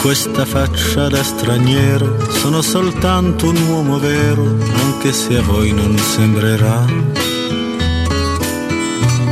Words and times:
questa 0.00 0.46
faccia 0.46 1.08
da 1.08 1.22
straniero, 1.22 2.18
sono 2.30 2.62
soltanto 2.62 3.50
un 3.50 3.56
uomo 3.68 3.98
vero, 3.98 4.56
anche 4.74 5.12
se 5.12 5.36
a 5.36 5.42
voi 5.42 5.72
non 5.72 5.96
sembrerà. 5.98 6.86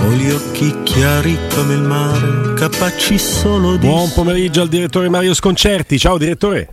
Ho 0.03 0.11
gli 0.13 0.31
occhi 0.31 0.83
chiari 0.83 1.39
come 1.55 1.73
il 1.73 1.81
mare, 1.81 2.53
capaci 2.55 3.19
solo 3.19 3.77
di... 3.77 3.87
Buon 3.87 4.13
pomeriggio 4.13 4.61
al 4.61 4.69
direttore 4.69 5.09
Mario 5.09 5.33
Sconcerti, 5.33 5.99
ciao 5.99 6.19
direttore. 6.19 6.69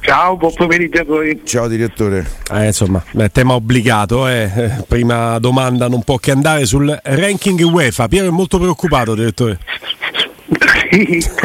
Ciao, 0.00 0.36
buon 0.36 0.54
pomeriggio 0.54 1.00
a 1.00 1.04
voi. 1.04 1.42
Ciao 1.44 1.68
direttore. 1.68 2.26
Eh, 2.52 2.66
insomma, 2.66 3.02
beh, 3.10 3.30
tema 3.30 3.52
obbligato. 3.52 4.26
Eh. 4.28 4.82
Prima 4.88 5.38
domanda 5.38 5.88
non 5.88 6.02
può 6.02 6.16
che 6.16 6.30
andare 6.30 6.64
sul 6.64 6.98
ranking 7.02 7.60
UEFA. 7.60 8.08
Piero 8.08 8.28
è 8.28 8.30
molto 8.30 8.58
preoccupato, 8.58 9.14
direttore. 9.14 9.58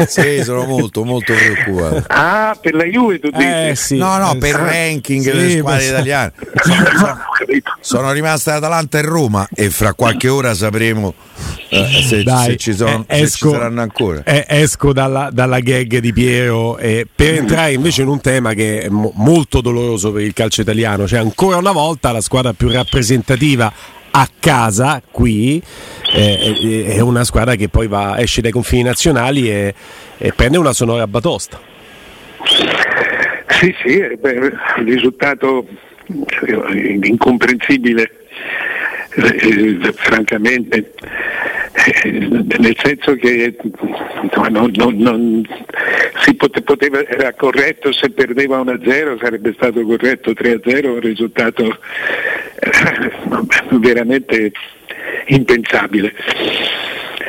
Sì, 0.06 0.42
sono 0.42 0.64
molto, 0.64 1.04
molto 1.04 1.32
preoccupato. 1.32 2.04
Ah, 2.08 2.56
per 2.60 2.74
la 2.74 2.84
Juve 2.84 3.18
tu 3.18 3.30
dici? 3.30 3.44
Eh, 3.44 3.72
sì. 3.76 3.96
No, 3.96 4.16
no, 4.18 4.36
per 4.38 4.50
il 4.50 4.54
ranking 4.56 5.22
sì, 5.22 5.30
delle 5.30 5.58
squadre 5.58 5.82
sì. 5.82 5.88
italiane. 5.88 6.32
Sono, 6.66 6.84
sono, 6.98 7.18
sono 7.80 8.12
rimaste 8.12 8.50
Atalanta 8.50 8.98
e 8.98 9.02
Roma 9.02 9.46
e 9.54 9.70
fra 9.70 9.92
qualche 9.92 10.28
ora 10.28 10.52
sapremo 10.54 11.14
eh, 11.68 12.02
se, 12.02 12.22
Dai, 12.22 12.50
se, 12.50 12.56
ci 12.56 12.74
sono, 12.74 13.04
eh, 13.06 13.20
esco, 13.20 13.48
se 13.48 13.48
ci 13.48 13.54
saranno 13.54 13.80
ancora. 13.82 14.22
Eh, 14.24 14.44
esco 14.48 14.92
dalla, 14.92 15.30
dalla, 15.32 15.60
gag 15.60 15.98
di 15.98 16.12
Piero 16.12 16.78
eh, 16.78 17.06
per 17.12 17.34
entrare 17.34 17.72
invece 17.72 18.02
in 18.02 18.08
un 18.08 18.20
tema 18.20 18.54
che 18.54 18.82
è 18.82 18.88
mo- 18.88 19.12
molto 19.14 19.60
doloroso 19.60 20.12
per 20.12 20.22
il 20.22 20.32
calcio 20.32 20.60
italiano, 20.60 21.06
cioè 21.06 21.18
ancora 21.18 21.56
una 21.56 21.72
volta 21.72 22.12
la 22.12 22.20
squadra 22.20 22.52
più 22.52 22.68
rappresentativa 22.68 23.72
a 24.18 24.26
casa 24.40 25.02
qui 25.10 25.62
eh, 26.14 26.84
è 26.86 27.00
una 27.00 27.22
squadra 27.22 27.54
che 27.54 27.68
poi 27.68 27.86
va, 27.86 28.18
esce 28.18 28.40
dai 28.40 28.50
confini 28.50 28.82
nazionali 28.82 29.50
e, 29.50 29.74
e 30.16 30.32
prende 30.32 30.56
una 30.56 30.72
sonora 30.72 31.06
batosta. 31.06 31.60
Sì, 33.46 33.74
sì, 33.82 34.16
beh, 34.18 34.30
il 34.78 34.86
risultato 34.86 35.66
incomprensibile, 37.02 38.10
eh, 39.16 39.92
francamente, 39.94 40.76
eh, 40.78 40.92
nel 42.02 42.76
senso 42.82 43.14
che 43.14 43.56
non, 44.48 44.70
non, 44.74 44.96
non, 44.96 45.46
pote, 46.36 46.62
poteva, 46.62 47.06
era 47.06 47.32
corretto 47.34 47.92
se 47.92 48.10
perdeva 48.10 48.60
1-0, 48.60 49.18
sarebbe 49.20 49.52
stato 49.54 49.82
corretto 49.82 50.32
3-0, 50.32 50.86
un 50.86 51.00
risultato 51.00 51.78
eh, 52.58 53.78
veramente 53.78 54.52
impensabile. 55.26 56.12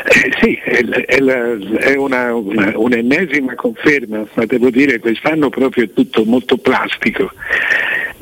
Eh, 0.10 0.32
sì, 0.40 0.60
è, 0.64 0.84
è, 0.86 1.20
la, 1.20 1.58
è 1.80 1.96
una, 1.96 2.34
una, 2.34 2.72
un'ennesima 2.76 3.56
conferma, 3.56 4.26
ma 4.34 4.46
devo 4.46 4.70
dire 4.70 4.94
che 4.94 5.00
quest'anno 5.00 5.50
proprio 5.50 5.84
è 5.84 5.94
tutto 5.94 6.24
molto 6.26 6.58
plastico. 6.58 7.32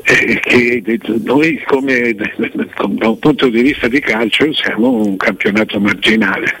Eh, 0.08 0.38
che 0.38 1.00
noi 1.24 1.60
come 1.66 2.14
da 2.14 3.08
un 3.08 3.18
punto 3.18 3.48
di 3.48 3.60
vista 3.60 3.88
di 3.88 3.98
calcio 3.98 4.52
siamo 4.52 4.88
un 4.88 5.16
campionato 5.16 5.80
marginale. 5.80 6.60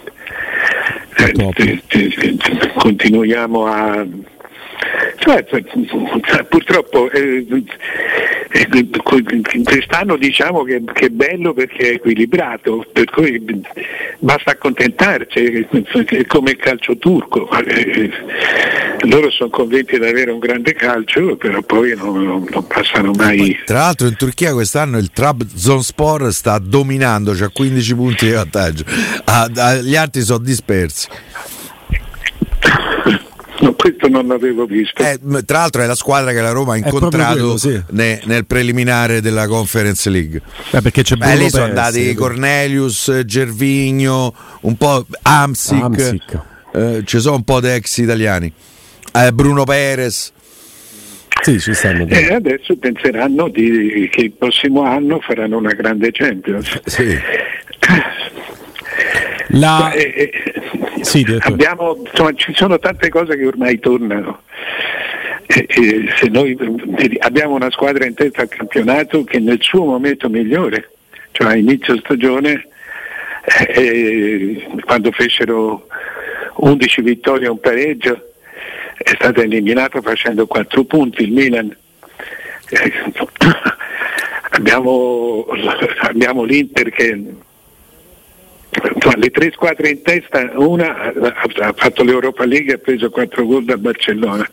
Eh, 1.18 1.80
continuiamo 2.76 3.66
a 3.66 4.04
cioè, 5.18 5.44
purtroppo 6.48 7.10
eh, 7.10 7.46
eh, 8.50 8.88
quest'anno 9.64 10.16
diciamo 10.16 10.62
che, 10.62 10.82
che, 10.92 11.06
è 11.06 11.08
bello 11.08 11.52
perché 11.52 11.90
è 11.90 11.94
equilibrato, 11.94 12.84
per 12.92 13.04
cui 13.06 13.42
basta 14.18 14.52
accontentarci, 14.52 15.66
è 16.06 16.26
come 16.26 16.52
il 16.52 16.56
calcio 16.56 16.96
turco. 16.96 17.48
Eh, 17.50 18.10
loro 19.02 19.30
sono 19.30 19.50
convinti 19.50 19.98
di 19.98 20.06
avere 20.06 20.30
un 20.30 20.38
grande 20.38 20.72
calcio, 20.74 21.36
però 21.36 21.60
poi 21.62 21.94
non, 21.96 22.24
non, 22.24 22.46
non 22.48 22.66
passano 22.66 23.12
mai. 23.12 23.58
Tra 23.64 23.78
l'altro 23.80 24.06
in 24.06 24.16
Turchia 24.16 24.52
quest'anno 24.52 24.98
il 24.98 25.10
Trabzonspor 25.12 26.32
sta 26.32 26.58
dominando, 26.58 27.32
c'ha 27.32 27.48
15 27.48 27.94
punti 27.94 28.26
di 28.26 28.32
vantaggio, 28.32 28.84
ah, 29.24 29.48
gli 29.76 29.96
altri 29.96 30.22
sono 30.22 30.38
dispersi. 30.38 31.08
No, 33.60 33.74
questo 33.74 34.08
non 34.08 34.26
l'avevo 34.26 34.66
visto. 34.66 35.02
Eh, 35.02 35.18
tra 35.44 35.58
l'altro 35.58 35.82
è 35.82 35.86
la 35.86 35.94
squadra 35.94 36.32
che 36.32 36.40
la 36.40 36.50
Roma 36.50 36.74
ha 36.74 36.76
incontrato 36.76 37.34
quello, 37.34 37.56
sì. 37.56 37.80
ne, 37.90 38.20
nel 38.24 38.44
preliminare 38.44 39.20
della 39.20 39.46
Conference 39.46 40.10
League. 40.10 40.40
Eh, 40.70 40.82
perché 40.82 41.02
c'è 41.02 41.16
Beh, 41.16 41.36
lì 41.36 41.48
sono 41.48 41.64
andati 41.64 42.12
Cornelius, 42.14 43.22
Gervigno, 43.24 44.34
un 44.62 44.76
po' 44.76 45.06
Amsic, 45.22 45.82
Amsic. 45.82 46.40
Eh, 46.72 47.02
ci 47.06 47.20
sono 47.20 47.36
un 47.36 47.44
po' 47.44 47.60
di 47.60 47.68
ex 47.68 47.96
italiani. 47.98 48.52
Eh, 49.12 49.32
Bruno 49.32 49.64
Perez. 49.64 50.32
Sì, 51.42 51.60
ci 51.60 51.74
stanno. 51.74 52.06
E 52.08 52.34
adesso 52.34 52.76
penseranno 52.76 53.48
di, 53.48 54.08
che 54.10 54.22
il 54.22 54.32
prossimo 54.32 54.82
anno 54.82 55.20
faranno 55.20 55.56
una 55.56 55.72
grande 55.72 56.10
Champions. 56.10 56.80
Sì. 56.84 57.16
La... 59.58 59.90
Eh, 59.92 60.12
eh, 60.14 61.02
sì, 61.02 61.24
abbiamo, 61.40 62.02
insomma, 62.04 62.32
ci 62.34 62.52
sono 62.54 62.78
tante 62.78 63.08
cose 63.08 63.36
che 63.36 63.46
ormai 63.46 63.78
tornano. 63.78 64.42
Eh, 65.46 65.66
eh, 65.68 66.12
se 66.16 66.28
noi 66.28 66.56
abbiamo 67.20 67.54
una 67.54 67.70
squadra 67.70 68.04
in 68.04 68.14
testa 68.14 68.42
al 68.42 68.48
campionato 68.48 69.24
che 69.24 69.38
nel 69.38 69.58
suo 69.60 69.84
momento 69.84 70.28
migliore, 70.28 70.90
cioè 71.30 71.48
a 71.48 71.56
inizio 71.56 71.96
stagione, 71.98 72.68
eh, 73.68 74.66
quando 74.84 75.10
fecero 75.12 75.86
11 76.56 77.02
vittorie 77.02 77.46
e 77.46 77.50
un 77.50 77.60
pareggio, 77.60 78.32
è 78.96 79.10
stata 79.14 79.42
eliminata 79.42 80.00
facendo 80.02 80.46
4 80.46 80.84
punti 80.84 81.22
il 81.22 81.32
Milan. 81.32 81.74
Eh, 82.68 82.92
abbiamo, 84.50 85.46
abbiamo 86.00 86.42
l'Inter 86.42 86.90
che 86.90 87.34
le 89.16 89.30
tre 89.30 89.50
squadre 89.52 89.90
in 89.90 90.02
testa, 90.02 90.50
una 90.54 91.12
ha 91.12 91.72
fatto 91.74 92.02
l'Europa 92.02 92.44
League 92.44 92.72
e 92.72 92.74
ha 92.74 92.78
preso 92.78 93.10
quattro 93.10 93.44
gol 93.46 93.64
da 93.64 93.76
Barcellona. 93.76 94.48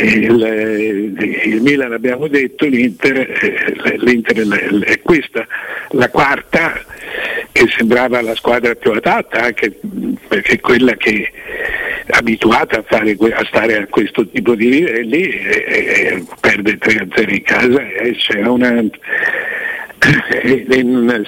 Il, 0.00 1.14
il, 1.44 1.60
Milan 1.60 1.92
abbiamo 1.92 2.28
detto, 2.28 2.64
l'Inter, 2.66 3.98
l'Inter 3.98 4.36
è 4.84 5.00
questa, 5.02 5.46
la 5.90 6.08
quarta 6.08 6.82
che 7.52 7.66
sembrava 7.76 8.22
la 8.22 8.34
squadra 8.34 8.74
più 8.74 8.92
adatta 8.92 9.42
anche 9.42 9.78
perché 10.28 10.60
quella 10.60 10.94
che 10.94 11.30
è 12.06 12.16
abituata 12.16 12.78
a, 12.78 12.84
fare, 12.86 13.16
a 13.32 13.44
stare 13.44 13.76
a 13.76 13.86
questo 13.86 14.26
tipo 14.28 14.54
di 14.54 14.68
livelli 14.68 15.28
e, 15.28 15.64
e, 15.66 16.24
perde 16.40 16.78
3-0 16.78 17.34
in 17.34 17.42
casa 17.42 17.86
e 17.86 18.12
c'è 18.12 18.40
una 18.42 18.82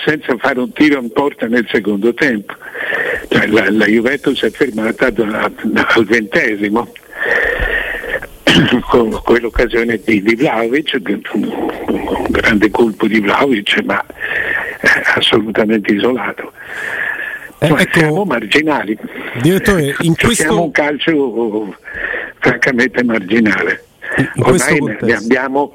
senza 0.04 0.36
fare 0.38 0.60
un 0.60 0.72
tiro 0.72 1.00
in 1.00 1.10
porta 1.10 1.47
nel 1.47 1.66
secondo 1.70 2.15
tempo. 2.15 2.54
Cioè, 3.28 3.47
la, 3.48 3.70
la, 3.70 3.86
Juventus 3.86 4.42
è 4.42 4.50
fermata 4.50 5.10
da, 5.10 5.50
da, 5.62 5.86
al 5.86 6.06
con 8.89 9.11
quell'occasione 9.23 10.01
di, 10.05 10.23
di 10.23 10.35
Vlaovic, 10.35 11.01
un 11.33 12.27
grande 12.31 12.71
colpo 12.71 13.07
di 13.07 13.21
Vlaovic, 13.21 13.83
ma 13.85 14.05
assolutamente 15.15 15.93
isolato. 15.93 16.53
Eh, 17.59 17.67
ecco, 17.67 17.99
siamo 17.99 18.25
marginali. 18.25 18.97
Direttore, 19.41 19.97
in 20.01 20.15
questo... 20.15 20.45
Siamo 20.45 20.63
un 20.63 20.71
calcio 20.71 21.75
francamente 22.39 23.03
marginale. 23.03 23.85
In 24.17 24.43
Ormai 24.43 24.97
ne 25.01 25.13
abbiamo 25.15 25.75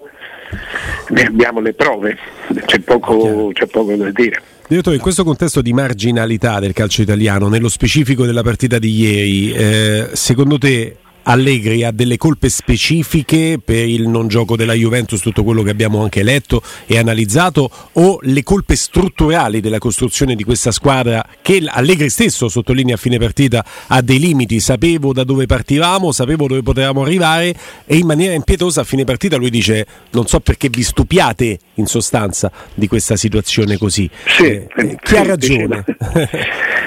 ne 1.10 1.26
abbiamo 1.26 1.60
le 1.60 1.74
prove, 1.74 2.18
c'è 2.66 2.80
poco, 2.80 3.50
c'è 3.54 3.66
poco 3.66 3.96
da 3.96 4.12
dire. 4.12 4.42
Direttore, 4.68 4.96
in 4.96 5.02
questo 5.02 5.24
contesto 5.24 5.62
di 5.62 5.74
marginalità 5.74 6.60
del 6.60 6.74
calcio 6.74 7.02
italiano, 7.02 7.48
nello 7.50 7.70
specifico 7.70 8.26
della 8.26 8.44
partita 8.44 8.80
di 8.80 8.92
ieri, 8.92 9.52
eh, 9.52 10.10
secondo 10.14 10.58
te 10.58 10.98
Allegri 11.24 11.84
ha 11.84 11.92
delle 11.92 12.18
colpe 12.18 12.50
specifiche 12.50 13.60
per 13.64 13.88
il 13.88 14.08
non 14.08 14.28
gioco 14.28 14.56
della 14.56 14.74
Juventus, 14.74 15.22
tutto 15.22 15.44
quello 15.44 15.64
che 15.64 15.70
abbiamo 15.70 16.02
anche 16.02 16.24
letto 16.24 16.62
e 16.86 16.98
analizzato, 16.98 17.70
o 17.94 18.20
le 18.22 18.44
colpe 18.44 18.76
strutturali 18.76 19.62
della 19.62 19.78
costruzione 19.78 20.36
di 20.36 20.44
questa 20.44 20.72
squadra 20.72 21.26
che 21.42 21.64
Allegri 21.66 22.10
stesso 22.10 22.50
sottolinea 22.50 22.96
a 22.96 22.98
fine 22.98 23.18
partita 23.18 23.66
ha 23.88 24.02
dei 24.02 24.20
limiti, 24.20 24.60
sapevo 24.60 25.14
da 25.14 25.24
dove 25.24 25.46
partivamo, 25.46 26.12
sapevo 26.12 26.48
dove 26.48 26.62
potevamo 26.62 27.04
arrivare 27.04 27.56
e 27.86 27.98
in 27.98 28.06
maniera 28.06 28.34
impietosa 28.34 28.82
a 28.82 28.84
fine 28.84 29.04
partita 29.04 29.38
lui 29.38 29.50
dice 29.50 29.86
non 30.12 30.28
so 30.28 30.40
perché 30.40 30.70
vi 30.70 30.84
stupiate 30.84 31.60
in 31.76 31.86
sostanza 31.86 32.52
di 32.74 32.88
questa 32.88 33.16
situazione 33.16 33.78
così. 33.78 34.10
Sì, 34.26 34.44
eh, 34.44 34.68
eh, 34.76 34.98
chi 35.02 35.16
ha 35.16 35.24
ragione? 35.24 35.84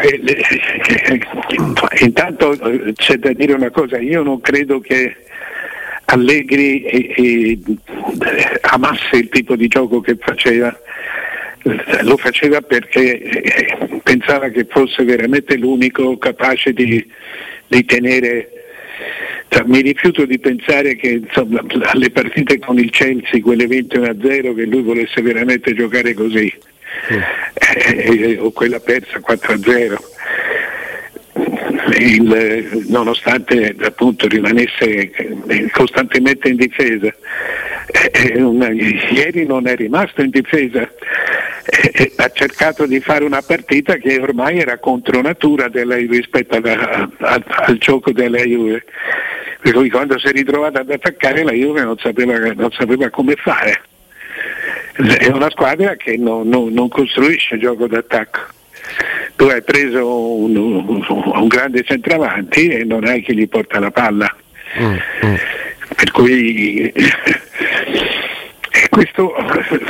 Eh, 0.00 0.20
eh, 0.24 1.20
intanto 2.04 2.52
eh, 2.52 2.92
c'è 2.94 3.16
da 3.16 3.32
dire 3.32 3.52
una 3.52 3.70
cosa, 3.70 3.98
io 3.98 4.22
non 4.22 4.40
credo 4.40 4.80
che 4.80 5.16
Allegri 6.06 6.82
eh, 6.84 7.14
eh, 7.16 7.58
amasse 8.62 9.16
il 9.16 9.28
tipo 9.28 9.56
di 9.56 9.68
gioco 9.68 10.00
che 10.00 10.16
faceva, 10.18 10.74
lo 12.02 12.16
faceva 12.16 12.60
perché 12.60 14.00
pensava 14.02 14.48
che 14.48 14.66
fosse 14.68 15.04
veramente 15.04 15.56
l'unico 15.56 16.16
capace 16.16 16.72
di, 16.72 17.04
di 17.66 17.84
tenere 17.84 18.50
Cioè, 19.48 19.64
mi 19.66 19.80
rifiuto 19.80 20.24
di 20.24 20.38
pensare 20.38 20.96
che 20.96 21.22
insomma, 21.24 21.62
alle 21.84 22.10
partite 22.10 22.58
con 22.58 22.78
il 22.78 22.90
Chelsea, 22.90 23.40
quelle 23.40 23.66
21-0, 23.66 24.54
che 24.54 24.64
lui 24.64 24.82
volesse 24.82 25.22
veramente 25.22 25.74
giocare 25.74 26.14
così. 26.14 26.52
Eh, 27.08 28.38
o 28.38 28.50
quella 28.50 28.80
persa 28.80 29.18
4-0. 29.18 29.96
Il, 31.98 32.84
nonostante 32.88 33.74
appunto 33.80 34.26
rimanesse 34.28 35.10
costantemente 35.72 36.48
in 36.48 36.56
difesa. 36.56 37.12
Eh, 38.12 38.40
una, 38.42 38.70
ieri 38.70 39.46
non 39.46 39.66
è 39.66 39.74
rimasto 39.74 40.20
in 40.22 40.30
difesa, 40.30 40.88
eh, 41.70 42.12
ha 42.16 42.30
cercato 42.30 42.86
di 42.86 43.00
fare 43.00 43.24
una 43.24 43.42
partita 43.42 43.96
che 43.96 44.18
ormai 44.18 44.58
era 44.58 44.78
contro 44.78 45.20
natura 45.20 45.68
della, 45.68 45.96
rispetto 45.96 46.56
alla, 46.56 47.10
al, 47.18 47.44
al, 47.46 47.78
gioco 47.78 48.12
della 48.12 48.42
Juve. 48.42 48.84
Per 49.60 49.72
cui 49.72 49.90
quando 49.90 50.18
si 50.18 50.28
è 50.28 50.32
ritrovata 50.32 50.80
ad 50.80 50.90
attaccare 50.90 51.42
la 51.42 51.52
Juve 51.52 51.82
non 51.82 51.98
sapeva, 51.98 52.38
non 52.54 52.70
sapeva 52.72 53.10
come 53.10 53.34
fare. 53.36 53.82
È 54.98 55.28
una 55.28 55.50
squadra 55.50 55.94
che 55.94 56.16
non, 56.16 56.48
non, 56.48 56.72
non 56.72 56.88
costruisce 56.88 57.58
gioco 57.58 57.86
d'attacco 57.86 58.56
tu 59.36 59.44
hai 59.44 59.62
preso 59.62 60.34
un, 60.34 60.56
un, 60.56 61.04
un, 61.08 61.46
grande 61.46 61.84
centravanti 61.84 62.68
e 62.68 62.84
non 62.84 63.04
hai 63.04 63.22
chi 63.22 63.36
gli 63.36 63.48
porta 63.48 63.78
la 63.78 63.92
palla. 63.92 64.34
Mm, 64.80 64.96
mm. 65.24 65.34
Per 65.94 66.10
cui 66.10 66.92
questo, 68.90 69.32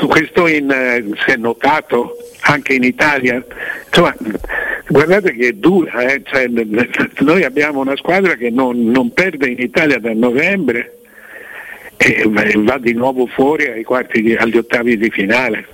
questo 0.06 0.46
in, 0.46 1.14
si 1.25 1.31
è 1.31 1.37
notato 1.37 2.16
anche 2.40 2.75
in 2.75 2.84
Italia. 2.84 3.43
Insomma, 3.87 4.14
guardate 4.87 5.32
che 5.32 5.49
è 5.49 5.52
dura, 5.52 6.02
eh? 6.02 6.22
cioè, 6.25 6.46
noi 7.20 7.43
abbiamo 7.43 7.81
una 7.81 7.96
squadra 7.96 8.34
che 8.34 8.50
non, 8.50 8.84
non 8.90 9.12
perde 9.12 9.49
in 9.49 9.61
Italia 9.61 9.99
da 9.99 10.12
novembre 10.12 10.98
e 11.99 12.23
va 12.56 12.79
di 12.79 12.95
nuovo 12.95 13.27
fuori 13.27 13.85
di, 14.12 14.35
agli 14.35 14.56
ottavi 14.56 14.97
di 14.97 15.11
finale. 15.11 15.67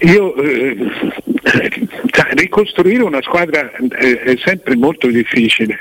Io, 0.00 0.34
eh, 0.36 0.76
cioè, 2.10 2.28
ricostruire 2.32 3.02
una 3.02 3.22
squadra 3.22 3.70
eh, 3.98 4.20
è 4.20 4.36
sempre 4.44 4.76
molto 4.76 5.06
difficile 5.08 5.78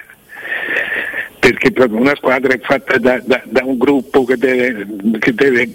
perché 1.39 1.71
una 1.89 2.15
squadra 2.15 2.53
è 2.53 2.59
fatta 2.59 2.97
da, 2.97 3.21
da, 3.23 3.41
da 3.45 3.63
un 3.63 3.77
gruppo 3.77 4.25
che 4.25 4.37
deve, 4.37 4.85
che 5.19 5.33
deve 5.33 5.69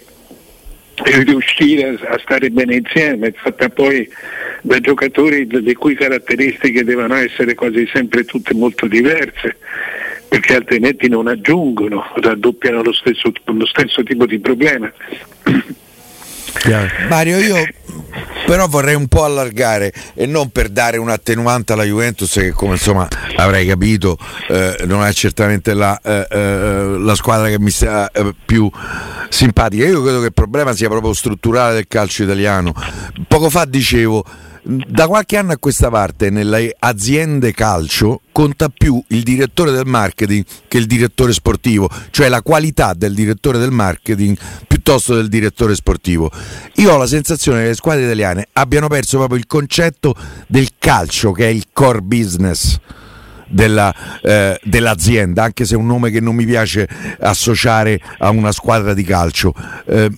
riuscire 1.25 1.99
a 2.06 2.19
stare 2.19 2.50
bene 2.50 2.76
insieme, 2.76 3.29
è 3.29 3.32
fatta 3.34 3.70
poi 3.70 4.08
da 4.61 4.79
giocatori 4.81 5.49
le 5.50 5.75
cui 5.75 5.94
caratteristiche 5.94 6.84
devono 6.84 7.14
essere 7.14 7.55
quasi 7.55 7.88
sempre 7.93 8.25
tutte 8.25 8.55
molto 8.55 8.87
diverse, 8.87 9.56
perché 10.32 10.55
altrimenti 10.55 11.11
non 11.11 11.26
aggiungono, 11.26 12.11
raddoppiano 12.14 12.82
lo 12.82 12.94
stesso, 12.94 13.31
lo 13.44 13.67
stesso 13.67 14.02
tipo 14.02 14.25
di 14.25 14.38
problema. 14.38 14.90
Mario, 17.11 17.37
io 17.37 17.56
però 18.46 18.67
vorrei 18.67 18.94
un 18.94 19.08
po' 19.08 19.25
allargare 19.25 19.93
e 20.14 20.25
non 20.25 20.49
per 20.49 20.70
dare 20.70 20.96
un 20.96 21.11
attenuante 21.11 21.75
alla 21.75 21.84
Juventus 21.84 22.32
che 22.32 22.52
come 22.52 22.73
insomma 22.73 23.06
avrai 23.37 23.67
capito 23.67 24.17
eh, 24.49 24.84
non 24.87 25.05
è 25.05 25.12
certamente 25.12 25.75
la, 25.75 26.00
eh, 26.02 26.26
eh, 26.31 26.96
la, 26.99 27.14
squadra 27.14 27.49
che 27.49 27.58
mi 27.58 27.70
sta 27.70 28.11
eh, 28.11 28.32
più 28.46 28.70
simpatica. 29.29 29.84
Io 29.84 30.02
credo 30.02 30.20
che 30.20 30.26
il 30.26 30.32
problema 30.32 30.73
sia 30.73 30.88
proprio 30.88 31.12
strutturale 31.12 31.75
del 31.75 31.87
calcio 31.88 32.23
italiano. 32.23 32.73
Poco 33.29 33.50
fa 33.50 33.67
dicevo 33.67 34.25
da 34.64 35.08
qualche 35.08 35.36
anno 35.36 35.52
a 35.52 35.58
questa 35.58 35.90
parte 35.90 36.30
nelle 36.30 36.74
aziende 36.78 37.52
calcio 37.52 38.20
conta 38.30 38.68
più 38.68 39.02
il 39.08 39.22
direttore 39.22 39.72
del 39.72 39.86
marketing 39.86 40.44
che 40.68 40.78
il 40.78 40.86
direttore 40.86 41.32
sportivo, 41.32 41.88
cioè 42.10 42.28
la 42.28 42.42
qualità 42.42 42.94
del 42.94 43.12
direttore 43.12 43.58
del 43.58 43.72
marketing 43.72 44.38
piuttosto 44.68 45.16
del 45.16 45.28
direttore 45.28 45.74
sportivo. 45.74 46.30
Io 46.76 46.92
ho 46.92 46.96
la 46.96 47.06
sensazione 47.06 47.62
che 47.62 47.68
le 47.68 47.74
squadre 47.74 48.04
italiane 48.04 48.48
abbiano 48.52 48.86
perso 48.86 49.18
proprio 49.18 49.38
il 49.38 49.46
concetto 49.46 50.14
del 50.46 50.70
calcio 50.78 51.32
che 51.32 51.46
è 51.46 51.50
il 51.50 51.66
core 51.72 52.00
business. 52.00 52.78
Della, 53.54 53.94
eh, 54.22 54.58
dell'azienda, 54.62 55.42
anche 55.42 55.66
se 55.66 55.74
è 55.74 55.76
un 55.76 55.84
nome 55.84 56.10
che 56.10 56.20
non 56.20 56.34
mi 56.34 56.46
piace 56.46 56.88
associare 57.20 58.00
a 58.20 58.30
una 58.30 58.50
squadra 58.50 58.94
di 58.94 59.02
calcio. 59.02 59.52
Eh, 59.84 60.10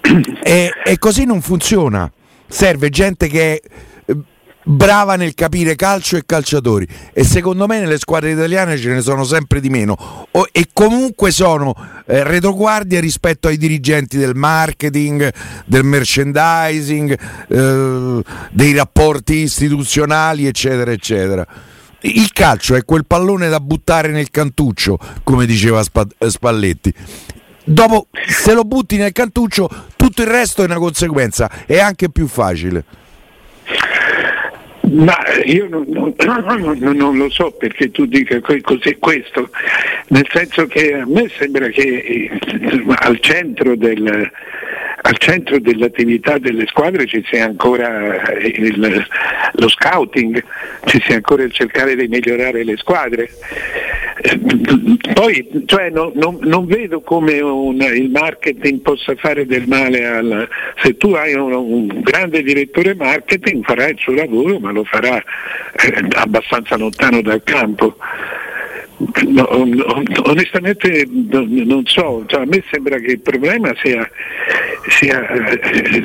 e, 0.42 0.70
e 0.82 0.98
così 0.98 1.26
non 1.26 1.42
funziona 1.42 2.10
serve 2.50 2.90
gente 2.90 3.28
che 3.28 3.54
è 3.54 3.60
eh, 4.06 4.16
brava 4.64 5.16
nel 5.16 5.34
capire 5.34 5.76
calcio 5.76 6.16
e 6.16 6.24
calciatori. 6.26 6.86
E 7.12 7.24
secondo 7.24 7.66
me 7.66 7.78
nelle 7.78 7.98
squadre 7.98 8.32
italiane 8.32 8.76
ce 8.76 8.90
ne 8.90 9.00
sono 9.00 9.24
sempre 9.24 9.60
di 9.60 9.70
meno. 9.70 10.26
O, 10.30 10.48
e 10.52 10.68
comunque 10.72 11.30
sono 11.30 11.74
eh, 12.06 12.24
retroguardie 12.24 13.00
rispetto 13.00 13.48
ai 13.48 13.56
dirigenti 13.56 14.18
del 14.18 14.34
marketing, 14.34 15.32
del 15.64 15.84
merchandising, 15.84 17.18
eh, 17.48 18.22
dei 18.50 18.74
rapporti 18.74 19.34
istituzionali 19.36 20.46
eccetera 20.46 20.90
eccetera. 20.90 21.46
Il 22.02 22.32
calcio 22.32 22.74
è 22.76 22.84
quel 22.84 23.04
pallone 23.06 23.50
da 23.50 23.60
buttare 23.60 24.10
nel 24.10 24.30
cantuccio, 24.30 24.98
come 25.22 25.44
diceva 25.44 25.82
Spalletti 25.82 26.94
dopo 27.64 28.08
se 28.26 28.54
lo 28.54 28.64
butti 28.64 28.96
nel 28.96 29.12
cantuccio 29.12 29.68
tutto 29.96 30.22
il 30.22 30.28
resto 30.28 30.62
è 30.62 30.64
una 30.64 30.78
conseguenza, 30.78 31.50
è 31.66 31.78
anche 31.78 32.10
più 32.10 32.26
facile. 32.26 32.84
Ma 34.92 35.16
io 35.44 35.68
non, 35.68 35.84
non, 35.88 36.14
non, 36.18 36.96
non, 36.96 37.16
lo 37.16 37.30
so 37.30 37.52
perché 37.52 37.92
tu 37.92 38.06
dica 38.06 38.40
così 38.40 38.96
questo, 38.98 39.50
nel 40.08 40.26
senso 40.32 40.66
che 40.66 40.94
a 40.94 41.06
me 41.06 41.30
sembra 41.38 41.68
che 41.68 41.82
eh, 41.82 42.30
al 42.96 43.20
centro 43.20 43.76
del, 43.76 44.30
al 45.02 45.16
centro 45.18 45.58
dell'attività 45.58 46.38
delle 46.38 46.66
squadre 46.66 47.06
ci 47.06 47.24
sia 47.30 47.44
ancora 47.44 48.32
il, 48.38 49.06
lo 49.52 49.68
scouting, 49.68 50.42
ci 50.84 51.00
sia 51.02 51.16
ancora 51.16 51.42
il 51.42 51.52
cercare 51.52 51.96
di 51.96 52.06
migliorare 52.08 52.64
le 52.64 52.76
squadre. 52.76 53.30
Poi 55.14 55.64
cioè, 55.64 55.88
no, 55.88 56.12
no, 56.14 56.36
non 56.42 56.66
vedo 56.66 57.00
come 57.00 57.40
un, 57.40 57.80
il 57.80 58.10
marketing 58.10 58.80
possa 58.80 59.14
fare 59.16 59.46
del 59.46 59.64
male 59.66 60.06
al, 60.06 60.48
se 60.82 60.96
tu 60.98 61.12
hai 61.12 61.32
un, 61.32 61.52
un, 61.52 61.86
grande 62.02 62.42
direttore 62.42 62.94
marketing 62.94 63.64
farà 63.64 63.88
il 63.88 63.96
suo 63.98 64.12
lavoro 64.12 64.58
ma 64.58 64.72
lo 64.72 64.84
farà 64.84 65.16
eh, 65.16 66.06
abbastanza 66.16 66.76
lontano 66.76 67.22
dal 67.22 67.42
campo. 67.42 67.96
No, 69.26 69.48
onestamente 70.24 71.06
non 71.08 71.86
so, 71.86 72.22
cioè, 72.26 72.42
a 72.42 72.44
me 72.44 72.62
sembra 72.70 72.98
che 72.98 73.12
il 73.12 73.20
problema 73.20 73.72
sia, 73.82 74.06
sia, 74.88 75.26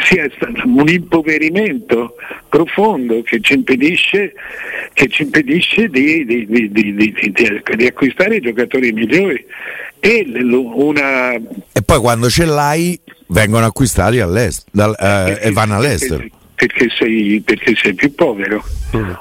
sia 0.01 0.29
un 0.63 0.87
impoverimento 0.87 2.15
profondo 2.47 3.21
che 3.23 3.41
ci 3.41 3.53
impedisce, 3.53 4.33
che 4.93 5.07
ci 5.09 5.23
impedisce 5.23 5.89
di, 5.89 6.25
di, 6.25 6.45
di, 6.47 6.93
di, 6.93 7.85
acquistare 7.85 8.37
i 8.37 8.41
giocatori 8.41 8.93
migliori. 8.93 9.45
E, 9.99 10.25
una... 10.41 11.33
e 11.33 11.81
poi 11.83 11.99
quando 11.99 12.29
ce 12.29 12.45
l'hai 12.45 12.97
vengono 13.27 13.65
acquistati 13.65 14.17
dal, 14.71 14.95
eh, 14.97 15.39
e 15.41 15.51
vanno 15.51 15.75
all'estero. 15.75 16.23
Perché, 16.55 16.87
sei, 16.97 17.41
perché 17.43 17.75
sei 17.75 17.93
più 17.93 18.15
povero. 18.15 18.63
Mm. 18.95 19.11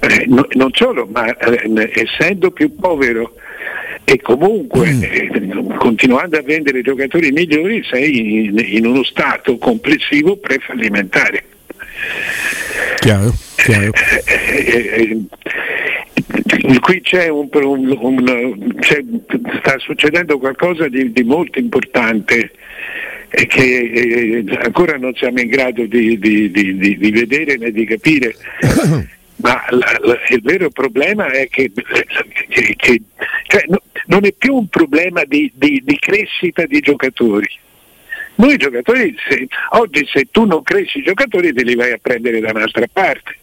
Eh, 0.00 0.24
no, 0.28 0.46
non 0.52 0.70
solo, 0.72 1.08
ma 1.10 1.36
eh, 1.36 1.90
essendo 1.94 2.50
più 2.50 2.74
povero 2.76 3.34
e 4.04 4.20
comunque 4.22 4.90
mm. 4.90 5.02
eh, 5.02 5.74
continuando 5.76 6.38
a 6.38 6.42
vendere 6.42 6.80
giocatori 6.82 7.30
migliori 7.30 7.82
sei 7.84 8.46
in, 8.46 8.58
in 8.58 8.86
uno 8.86 9.02
stato 9.02 9.58
complessivo 9.58 10.36
prefallimentare. 10.36 11.44
Chiaro, 13.00 13.34
chiaro. 13.56 13.92
Eh, 14.24 15.18
eh, 16.56 16.78
qui 16.80 17.00
c'è 17.02 17.28
un, 17.28 17.48
un, 17.52 17.98
un 18.00 18.74
c'è, 18.78 19.04
sta 19.60 19.78
succedendo 19.78 20.38
qualcosa 20.38 20.88
di, 20.88 21.12
di 21.12 21.22
molto 21.22 21.58
importante 21.58 22.52
e 23.28 23.46
che 23.46 23.60
eh, 23.62 24.58
ancora 24.62 24.96
non 24.96 25.12
siamo 25.14 25.40
in 25.40 25.48
grado 25.48 25.84
di, 25.84 26.18
di, 26.18 26.50
di 26.50 27.10
vedere 27.10 27.58
né 27.58 27.70
di 27.72 27.84
capire 27.84 28.34
ma 29.40 29.64
la, 29.70 29.96
la, 30.00 30.18
il 30.30 30.40
vero 30.42 30.68
problema 30.70 31.26
è 31.30 31.48
che, 31.48 31.70
che, 32.48 32.74
che 32.76 33.02
cioè, 33.46 33.64
no, 33.68 33.82
non 34.06 34.24
è 34.24 34.32
più 34.32 34.54
un 34.54 34.68
problema 34.68 35.24
di, 35.24 35.50
di, 35.54 35.82
di 35.84 35.98
crescita 35.98 36.66
di 36.66 36.80
giocatori. 36.80 37.48
Noi 38.36 38.56
giocatori, 38.56 39.14
se, 39.28 39.48
oggi 39.70 40.08
se 40.12 40.28
tu 40.30 40.44
non 40.44 40.62
cresci 40.62 40.98
i 40.98 41.02
giocatori 41.02 41.52
te 41.52 41.62
li 41.62 41.74
vai 41.74 41.92
a 41.92 41.98
prendere 42.00 42.40
da 42.40 42.50
un'altra 42.50 42.86
parte. 42.92 43.36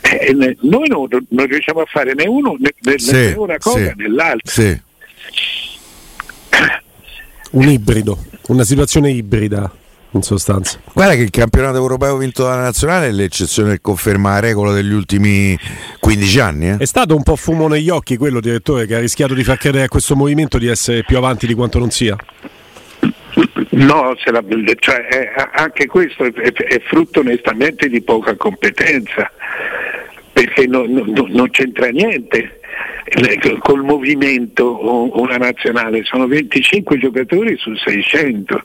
Eh, 0.00 0.56
noi 0.60 0.88
non, 0.88 1.08
non, 1.28 1.46
riusciamo 1.46 1.80
a 1.80 1.86
fare 1.86 2.14
né 2.14 2.26
uno 2.26 2.56
né, 2.58 2.70
né 2.80 2.98
sì, 2.98 3.34
una 3.36 3.58
cosa 3.58 3.78
sì, 3.78 3.92
né 3.96 4.08
l'altra. 4.08 4.52
Sì. 4.52 4.80
Un 7.50 7.68
ibrido, 7.68 8.24
una 8.48 8.64
situazione 8.64 9.10
ibrida. 9.10 9.72
In 10.12 10.22
sostanza. 10.22 10.78
Guarda 10.92 11.14
che 11.14 11.22
il 11.22 11.30
campionato 11.30 11.76
europeo 11.76 12.16
vinto 12.16 12.44
dalla 12.44 12.62
nazionale 12.62 13.08
è 13.08 13.10
l'eccezione 13.10 13.72
che 13.72 13.80
conferma 13.80 14.32
la 14.32 14.40
regola 14.40 14.72
degli 14.72 14.92
ultimi 14.92 15.58
15 16.00 16.40
anni. 16.40 16.68
Eh? 16.70 16.76
È 16.78 16.84
stato 16.86 17.14
un 17.14 17.22
po' 17.22 17.36
fumo 17.36 17.68
negli 17.68 17.90
occhi 17.90 18.16
quello, 18.16 18.40
direttore, 18.40 18.86
che 18.86 18.94
ha 18.94 19.00
rischiato 19.00 19.34
di 19.34 19.44
far 19.44 19.58
credere 19.58 19.84
a 19.84 19.88
questo 19.88 20.16
movimento 20.16 20.58
di 20.58 20.66
essere 20.66 21.02
più 21.04 21.16
avanti 21.16 21.46
di 21.46 21.54
quanto 21.54 21.78
non 21.78 21.90
sia. 21.90 22.16
No, 23.70 24.14
la, 24.24 24.44
cioè, 24.78 25.06
è, 25.06 25.32
anche 25.54 25.86
questo 25.86 26.24
è, 26.24 26.32
è, 26.32 26.52
è, 26.52 26.80
frutto 26.80 27.20
onestamente 27.20 27.88
di 27.88 28.00
poca 28.02 28.34
competenza, 28.34 29.30
perché 30.32 30.66
no, 30.66 30.84
no, 30.86 31.04
non 31.28 31.48
c'entra 31.50 31.88
niente 31.88 32.60
col 33.60 33.82
movimento 33.84 35.18
una 35.18 35.36
nazionale, 35.36 36.04
sono 36.04 36.26
25 36.26 36.98
giocatori 36.98 37.56
su 37.56 37.74
600. 37.74 38.64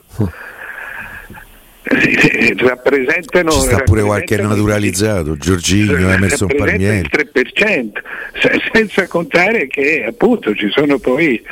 Eh, 1.86 2.54
rappresentano 2.56 3.50
ci 3.50 3.60
sta 3.60 3.82
pure 3.82 4.02
qualche 4.02 4.36
naturalizzato 4.36 5.36
Giorginio, 5.36 6.08
Emerson 6.08 6.48
Palmieri. 6.56 7.00
il 7.00 7.10
3% 7.12 7.90
senza 8.72 9.06
contare 9.06 9.66
che 9.66 10.04
appunto 10.08 10.54
ci 10.54 10.70
sono 10.70 10.98
poi 10.98 11.42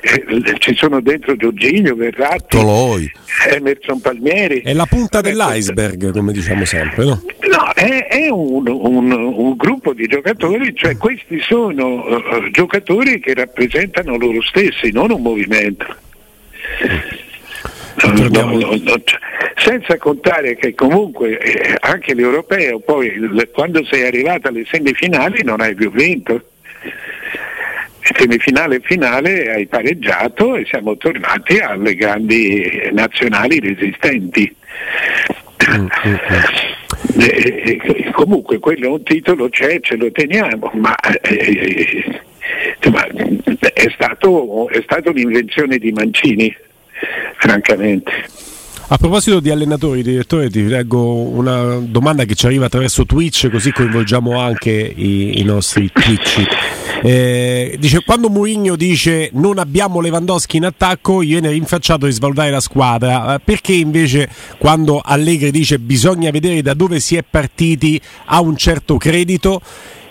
eh, 0.00 0.54
ci 0.58 0.76
sono 0.76 1.00
dentro 1.00 1.34
Giorginio, 1.34 1.96
Verratti 1.96 2.56
Toloi. 2.56 3.10
Emerson 3.50 4.00
Palmieri. 4.00 4.60
È 4.60 4.72
la 4.72 4.86
punta 4.86 5.20
dell'iceberg 5.20 6.12
come 6.12 6.32
diciamo 6.32 6.64
sempre 6.64 7.04
no? 7.04 7.22
no 7.50 7.72
è, 7.74 8.06
è 8.06 8.28
un, 8.28 8.68
un, 8.68 9.10
un, 9.10 9.56
gruppo 9.56 9.92
di 9.92 10.06
giocatori 10.06 10.72
cioè 10.74 10.96
questi 10.96 11.40
sono 11.40 12.04
uh, 12.06 12.50
giocatori 12.52 13.18
che 13.18 13.34
rappresentano 13.34 14.16
loro 14.16 14.40
stessi 14.42 14.92
non 14.92 15.10
un 15.10 15.20
movimento 15.20 15.96
No, 18.02 18.28
no, 18.28 18.78
no, 18.82 19.02
senza 19.56 19.98
contare 19.98 20.56
che 20.56 20.74
comunque 20.74 21.38
eh, 21.38 21.76
anche 21.80 22.14
l'europeo 22.14 22.80
poi 22.80 23.12
quando 23.52 23.84
sei 23.84 24.06
arrivato 24.06 24.48
alle 24.48 24.64
semifinali 24.64 25.42
non 25.42 25.60
hai 25.60 25.74
più 25.74 25.90
vinto. 25.90 26.42
Semifinale 28.00 28.76
e 28.76 28.80
finale 28.82 29.52
hai 29.52 29.66
pareggiato 29.66 30.56
e 30.56 30.64
siamo 30.64 30.96
tornati 30.96 31.58
alle 31.58 31.94
grandi 31.94 32.88
nazionali 32.92 33.60
resistenti. 33.60 34.56
Mm, 35.70 35.74
mm, 35.74 35.86
mm. 36.06 37.20
eh, 37.20 37.80
eh, 37.82 38.10
comunque 38.12 38.58
quello 38.58 38.86
è 38.86 38.88
un 38.88 39.02
titolo 39.02 39.50
c'è 39.50 39.78
ce 39.80 39.96
lo 39.96 40.10
teniamo 40.10 40.70
ma 40.74 40.96
eh, 41.20 42.02
insomma, 42.76 43.06
è, 43.74 43.90
stato, 43.90 44.68
è 44.70 44.80
stata 44.82 45.10
un'invenzione 45.10 45.76
di 45.76 45.92
Mancini 45.92 46.56
francamente. 47.40 48.12
A 48.92 48.96
proposito 48.96 49.38
di 49.38 49.50
allenatori, 49.50 50.02
direttore, 50.02 50.50
ti 50.50 50.66
leggo 50.66 51.14
una 51.14 51.76
domanda 51.76 52.24
che 52.24 52.34
ci 52.34 52.46
arriva 52.46 52.66
attraverso 52.66 53.06
Twitch, 53.06 53.48
così 53.48 53.70
coinvolgiamo 53.70 54.40
anche 54.40 54.70
i, 54.72 55.38
i 55.38 55.44
nostri 55.44 55.88
Twitch. 55.92 56.44
Eh, 57.02 57.76
dice 57.78 58.02
quando 58.04 58.28
Mourinho 58.28 58.76
dice 58.76 59.30
non 59.32 59.58
abbiamo 59.58 60.00
Lewandowski 60.00 60.56
in 60.56 60.66
attacco, 60.66 61.18
viene 61.18 61.50
rinfacciato 61.50 62.06
di 62.06 62.12
svalutare 62.12 62.50
la 62.50 62.58
squadra. 62.58 63.36
Eh, 63.36 63.38
perché 63.38 63.72
invece 63.74 64.28
quando 64.58 65.00
Allegri 65.02 65.52
dice 65.52 65.78
bisogna 65.78 66.30
vedere 66.32 66.60
da 66.60 66.74
dove 66.74 66.98
si 66.98 67.14
è 67.14 67.22
partiti 67.28 68.00
ha 68.24 68.40
un 68.40 68.56
certo 68.56 68.96
credito? 68.96 69.62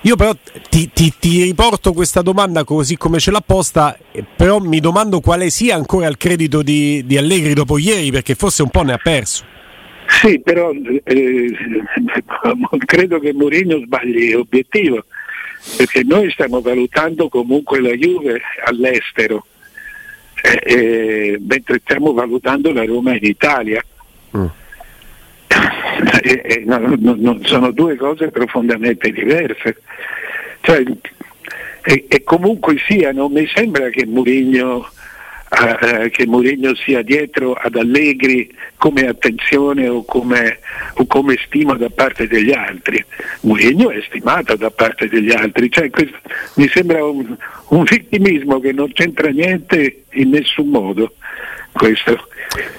Io 0.03 0.15
però 0.15 0.33
ti, 0.69 0.89
ti, 0.93 1.13
ti, 1.19 1.43
riporto 1.43 1.91
questa 1.91 2.21
domanda 2.21 2.63
così 2.63 2.95
come 2.95 3.19
ce 3.19 3.31
l'ha 3.31 3.43
posta, 3.45 3.97
però 4.35 4.59
mi 4.59 4.79
domando 4.79 5.19
quale 5.19 5.49
sia 5.49 5.75
ancora 5.75 6.07
il 6.07 6.15
credito 6.15 6.61
di, 6.61 7.03
di 7.05 7.17
Allegri 7.17 7.53
dopo 7.53 7.77
ieri, 7.77 8.09
perché 8.09 8.35
forse 8.35 8.61
un 8.61 8.69
po' 8.69 8.83
ne 8.83 8.93
ha 8.93 8.97
perso. 8.97 9.43
Sì, 10.07 10.39
però 10.39 10.71
eh, 10.71 11.51
credo 12.85 13.19
che 13.19 13.33
Mourinho 13.33 13.79
sbagli 13.79 14.33
obiettivo, 14.33 15.03
perché 15.75 16.03
noi 16.03 16.31
stiamo 16.31 16.61
valutando 16.61 17.27
comunque 17.27 17.81
la 17.81 17.93
Juve 17.93 18.41
all'estero, 18.65 19.45
eh, 20.41 20.61
eh, 20.63 21.39
mentre 21.45 21.79
stiamo 21.83 22.13
valutando 22.13 22.71
la 22.71 22.85
Roma 22.85 23.15
in 23.15 23.23
Italia. 23.25 23.83
Mm. 24.35 24.45
Eh, 26.23 26.41
eh, 26.43 26.63
no, 26.65 26.77
no, 26.77 27.15
no, 27.17 27.39
sono 27.43 27.71
due 27.71 27.95
cose 27.95 28.29
profondamente 28.29 29.11
diverse. 29.11 29.81
Cioè, 30.61 30.83
e, 31.83 32.05
e, 32.07 32.23
comunque 32.23 32.77
sia, 32.85 33.11
non 33.11 33.31
mi 33.31 33.47
sembra 33.53 33.89
che 33.89 34.05
Murigno, 34.05 34.89
eh, 35.49 36.03
eh, 36.03 36.09
che 36.09 36.27
Murigno 36.27 36.75
sia 36.75 37.01
dietro 37.01 37.53
ad 37.53 37.75
Allegri 37.75 38.53
come 38.77 39.07
attenzione 39.07 39.87
o 39.87 40.03
come, 40.03 40.59
o 40.95 41.05
come, 41.07 41.37
stima 41.45 41.75
da 41.75 41.89
parte 41.89 42.27
degli 42.27 42.51
altri. 42.51 43.03
Murigno 43.41 43.91
è 43.91 44.01
stimato 44.07 44.55
da 44.55 44.69
parte 44.69 45.07
degli 45.07 45.31
altri, 45.31 45.71
cioè, 45.71 45.89
questo, 45.89 46.17
mi 46.55 46.67
sembra 46.67 47.03
un, 47.05 47.35
un 47.69 47.83
vittimismo 47.83 48.59
che 48.59 48.73
non 48.73 48.91
c'entra 48.91 49.29
niente 49.29 50.03
in 50.11 50.29
nessun 50.29 50.67
modo 50.67 51.13
questo, 51.79 52.27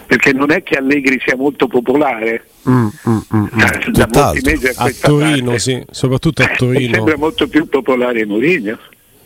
perché 0.06 0.34
non 0.34 0.50
è 0.50 0.62
che 0.62 0.76
Allegri 0.76 1.18
sia 1.24 1.36
molto 1.36 1.66
popolare. 1.66 2.44
Mm, 2.68 2.88
mm, 3.08 3.18
mm, 3.34 3.46
da, 3.54 4.06
da 4.06 4.08
molti 4.12 4.40
mesi 4.44 4.66
a, 4.66 4.74
a 4.76 4.90
Torino, 5.00 5.44
parte, 5.46 5.58
sì, 5.58 5.82
soprattutto 5.90 6.42
a 6.42 6.48
Torino. 6.54 6.94
sembra 6.94 7.16
molto 7.16 7.48
più 7.48 7.66
popolare 7.66 8.26
Mourinho. 8.26 8.78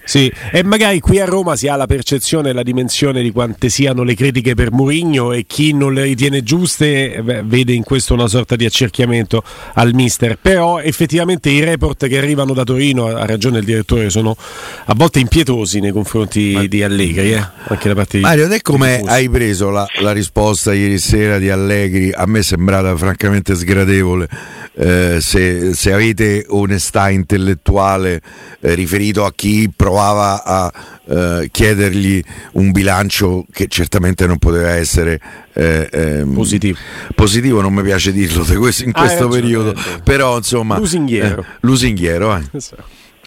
Sì, 0.05 0.31
e 0.53 0.63
magari 0.63 1.01
qui 1.01 1.19
a 1.19 1.25
Roma 1.25 1.57
si 1.57 1.67
ha 1.67 1.77
la 1.77 1.87
percezione 1.87 2.51
e 2.51 2.53
la 2.53 2.63
dimensione 2.63 3.23
di 3.23 3.31
quante 3.33 3.71
siano 3.71 4.03
le 4.03 4.15
critiche 4.15 4.55
per 4.55 4.71
Murigno 4.71 5.33
e 5.33 5.45
chi 5.47 5.73
non 5.73 5.95
le 5.95 6.03
ritiene 6.03 6.43
giuste 6.43 7.21
beh, 7.23 7.43
vede 7.45 7.73
in 7.73 7.83
questo 7.85 8.13
una 8.13 8.29
sorta 8.29 8.55
di 8.55 8.67
accerchiamento 8.67 9.43
al 9.75 9.95
mister. 9.95 10.39
Però 10.41 10.79
effettivamente 10.79 11.49
i 11.49 11.61
report 11.61 12.07
che 12.07 12.19
arrivano 12.19 12.53
da 12.53 12.65
Torino, 12.65 13.07
ha 13.07 13.25
ragione 13.25 13.59
il 13.59 13.65
direttore, 13.65 14.11
sono 14.11 14.37
a 14.85 14.95
volte 14.95 15.21
impietosi 15.21 15.81
nei 15.81 15.93
confronti 15.93 16.53
Ma... 16.53 16.67
di 16.67 16.83
Allegri. 16.83 17.33
Eh? 17.33 17.47
Anche 17.69 17.89
da 17.89 17.95
parte 17.95 18.19
Mario, 18.19 18.47
te 18.49 18.61
come 18.61 19.03
hai 19.07 19.31
preso 19.31 19.71
la, 19.71 19.87
la 20.01 20.13
risposta 20.13 20.75
ieri 20.75 20.99
sera 20.99 21.39
di 21.39 21.49
Allegri? 21.49 22.13
A 22.13 22.27
me 22.27 22.41
è 22.41 22.43
sembrata 22.43 22.95
francamente 22.97 23.55
sgradevole 23.55 24.29
eh, 24.77 25.19
se, 25.21 25.73
se, 25.75 25.93
avete 25.93 26.47
onestà 26.49 27.09
intellettuale 27.09 28.21
eh, 28.61 28.75
riferito 28.75 29.25
a 29.25 29.33
chi 29.33 29.71
provava 29.95 30.43
a 30.43 30.73
eh, 31.07 31.49
chiedergli 31.53 32.23
un 32.53 32.73
bilancio 32.73 33.47
che 33.53 33.69
certamente 33.69 34.27
non 34.27 34.39
poteva 34.39 34.71
essere 34.71 35.21
eh, 35.53 35.89
ehm, 35.91 36.35
positivo. 36.35 36.79
positivo. 37.15 37.61
non 37.61 37.73
mi 37.73 37.83
piace 37.83 38.13
dirlo 38.13 38.43
questo, 38.59 38.85
in 38.85 38.91
ah, 38.95 39.01
questo 39.01 39.29
periodo, 39.29 39.75
però 40.03 40.39
insomma 40.39 40.79
lusinghiero, 40.79 41.43
eh, 41.43 41.47
lusinghiero 41.61 42.43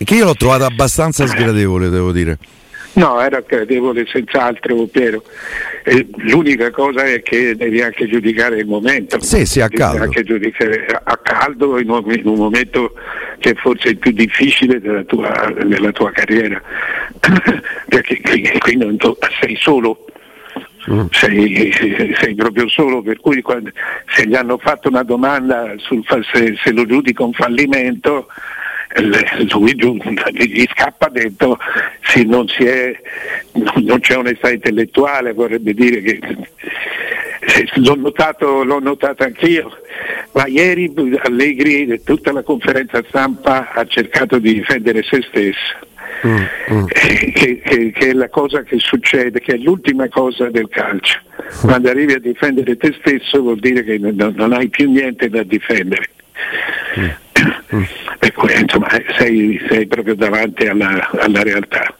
che 0.03 0.15
io 0.15 0.25
l'ho 0.25 0.35
trovato 0.35 0.65
abbastanza 0.65 1.25
sgradevole, 1.27 1.89
devo 1.89 2.11
dire. 2.11 2.37
No, 2.97 3.21
era 3.21 3.43
gradevole 3.45 4.07
senz'altro, 4.07 4.87
Piero. 4.87 5.23
Eh, 5.83 6.07
l'unica 6.15 6.71
cosa 6.71 7.03
è 7.03 7.21
che 7.21 7.55
devi 7.55 7.79
anche 7.79 8.07
giudicare 8.07 8.57
il 8.57 8.65
momento. 8.65 9.21
Sì, 9.21 9.45
sì, 9.45 9.61
a 9.61 9.69
caldo. 9.69 9.99
Devi 9.99 10.05
anche 10.05 10.23
giudicare 10.23 11.01
a 11.03 11.17
caldo 11.17 11.77
in 11.77 11.91
un, 11.91 12.11
in 12.11 12.25
un 12.27 12.37
momento 12.37 12.93
che 13.37 13.51
è 13.51 13.53
forse 13.53 13.89
il 13.89 13.97
più 13.97 14.11
difficile 14.11 14.81
della 14.81 15.03
tua, 15.03 15.53
della 15.63 15.91
tua 15.91 16.09
carriera. 16.11 16.59
Perché 17.87 18.19
qui 18.57 18.75
non 18.75 18.97
to- 18.97 19.17
sei 19.41 19.55
solo. 19.59 20.05
Mm. 20.89 21.05
Sei, 21.11 21.71
sei, 22.17 22.33
proprio 22.33 22.67
solo, 22.67 23.03
per 23.03 23.19
cui 23.19 23.41
quando, 23.41 23.69
se 24.07 24.25
gli 24.25 24.35
hanno 24.35 24.57
fatto 24.57 24.87
una 24.87 25.03
domanda 25.03 25.73
sul, 25.77 26.01
se, 26.31 26.55
se 26.63 26.71
lo 26.71 26.85
giudica 26.85 27.23
un 27.23 27.33
fallimento, 27.33 28.27
lui 28.95 29.75
gli 29.75 30.65
scappa 30.71 31.09
dentro 31.09 31.57
sì, 32.01 32.25
non, 32.25 32.45
è, 32.57 32.99
non, 33.83 33.99
c'è 33.99 34.17
onestà 34.17 34.51
intellettuale, 34.51 35.33
vorrebbe 35.33 35.73
dire 35.73 36.01
che 36.01 36.19
l'ho 37.75 37.95
notato, 37.95 38.63
l'ho 38.63 38.79
notato 38.79 39.23
anch'io, 39.23 39.69
ma 40.33 40.47
ieri 40.47 40.93
Allegri 41.23 42.01
tutta 42.03 42.31
la 42.31 42.43
conferenza 42.43 43.03
stampa 43.07 43.71
ha 43.73 43.85
cercato 43.85 44.39
di 44.39 44.53
difendere 44.53 45.03
se 45.03 45.21
stesso. 45.29 45.85
Mm, 46.25 46.43
mm. 46.71 46.85
Che, 46.85 47.61
che, 47.63 47.91
che, 47.91 48.09
è 48.09 48.13
la 48.13 48.29
cosa 48.29 48.63
che 48.63 48.79
succede, 48.79 49.39
che 49.39 49.53
è 49.53 49.57
l'ultima 49.57 50.07
cosa 50.07 50.49
del 50.49 50.67
calcio. 50.67 51.19
Quando 51.61 51.89
arrivi 51.89 52.13
a 52.13 52.19
difendere 52.19 52.75
te 52.75 52.95
stesso 52.99 53.41
vuol 53.41 53.59
dire 53.59 53.83
che 53.83 53.97
non, 53.99 54.33
non 54.35 54.53
hai 54.53 54.67
più 54.67 54.89
niente 54.89 55.29
da 55.29 55.43
difendere. 55.43 56.09
Mm. 56.99 57.09
Per 58.19 58.31
cui 58.33 58.59
insomma 58.59 58.89
sei, 59.17 59.61
sei 59.69 59.87
proprio 59.87 60.15
davanti 60.15 60.67
alla, 60.67 61.09
alla 61.11 61.43
realtà. 61.43 61.95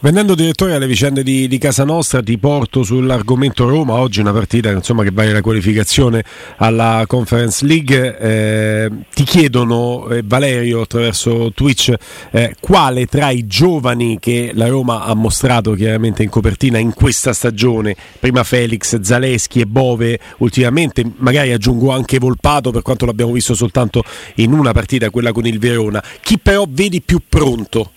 Venendo 0.00 0.36
direttore 0.36 0.74
alle 0.74 0.86
vicende 0.86 1.24
di, 1.24 1.48
di, 1.48 1.58
casa 1.58 1.82
nostra, 1.82 2.22
ti 2.22 2.38
porto 2.38 2.84
sull'argomento 2.84 3.68
Roma. 3.68 3.94
Oggi 3.94 4.20
una 4.20 4.32
partita 4.32 4.70
insomma, 4.70 5.02
che 5.02 5.10
vale 5.10 5.32
la 5.32 5.40
qualificazione 5.40 6.22
alla 6.58 7.02
Conference 7.08 7.66
League. 7.66 8.16
Eh, 8.16 8.90
ti 9.12 9.24
chiedono, 9.24 10.08
eh, 10.10 10.22
Valerio, 10.24 10.82
attraverso 10.82 11.50
Twitch, 11.52 11.92
eh, 12.30 12.54
quale 12.60 13.06
tra 13.06 13.30
i 13.30 13.48
giovani 13.48 14.20
che 14.20 14.52
la 14.54 14.68
Roma 14.68 15.02
ha 15.02 15.14
mostrato 15.14 15.72
chiaramente 15.72 16.22
in 16.22 16.28
copertina 16.28 16.78
in 16.78 16.94
questa 16.94 17.32
stagione, 17.32 17.96
prima 18.20 18.44
Felix, 18.44 19.00
Zaleschi 19.00 19.58
e 19.58 19.66
Bove, 19.66 20.20
ultimamente 20.38 21.04
magari 21.16 21.50
aggiungo 21.50 21.90
anche 21.90 22.20
Volpato 22.20 22.70
per 22.70 22.82
quanto 22.82 23.04
l'abbiamo 23.04 23.32
visto 23.32 23.56
soltanto 23.56 24.04
in 24.36 24.52
una 24.52 24.70
partita, 24.70 25.10
quella 25.10 25.32
con 25.32 25.44
il 25.44 25.58
Verona, 25.58 26.00
chi 26.20 26.38
però 26.38 26.66
vedi 26.68 27.00
più 27.00 27.20
pronto? 27.28 27.90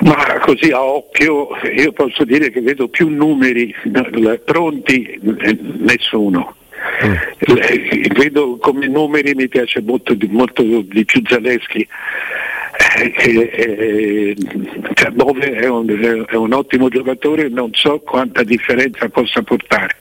Ma 0.00 0.38
così 0.40 0.70
a 0.70 0.82
occhio 0.82 1.48
io 1.76 1.92
posso 1.92 2.24
dire 2.24 2.50
che 2.50 2.60
vedo 2.60 2.88
più 2.88 3.08
numeri 3.08 3.74
pronti, 4.44 5.20
eh, 5.38 5.58
nessuno. 5.78 6.56
Mm. 7.04 7.14
Vedo 8.14 8.56
come 8.58 8.88
numeri 8.88 9.34
mi 9.34 9.48
piace 9.48 9.80
molto, 9.80 10.16
molto 10.28 10.62
di 10.62 11.04
più 11.04 11.22
Zaleschi. 11.24 11.86
Eh, 12.98 13.14
eh, 13.16 14.36
cioè 14.94 15.10
Bove 15.10 15.52
è 15.52 15.68
un, 15.68 16.26
è 16.28 16.34
un, 16.34 16.52
ottimo 16.52 16.88
giocatore, 16.88 17.48
non 17.48 17.70
so 17.72 18.00
quanta 18.00 18.42
differenza 18.42 19.08
possa 19.08 19.42
portare. 19.42 19.96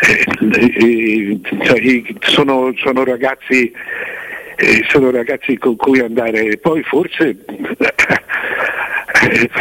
Eh, 0.00 1.40
cioè, 1.62 2.02
sono, 2.20 2.72
sono 2.76 3.04
ragazzi 3.04 3.72
eh, 4.60 4.84
sono 4.88 5.10
ragazzi 5.10 5.56
con 5.56 5.76
cui 5.76 6.00
andare. 6.00 6.58
Poi 6.58 6.82
forse, 6.82 7.36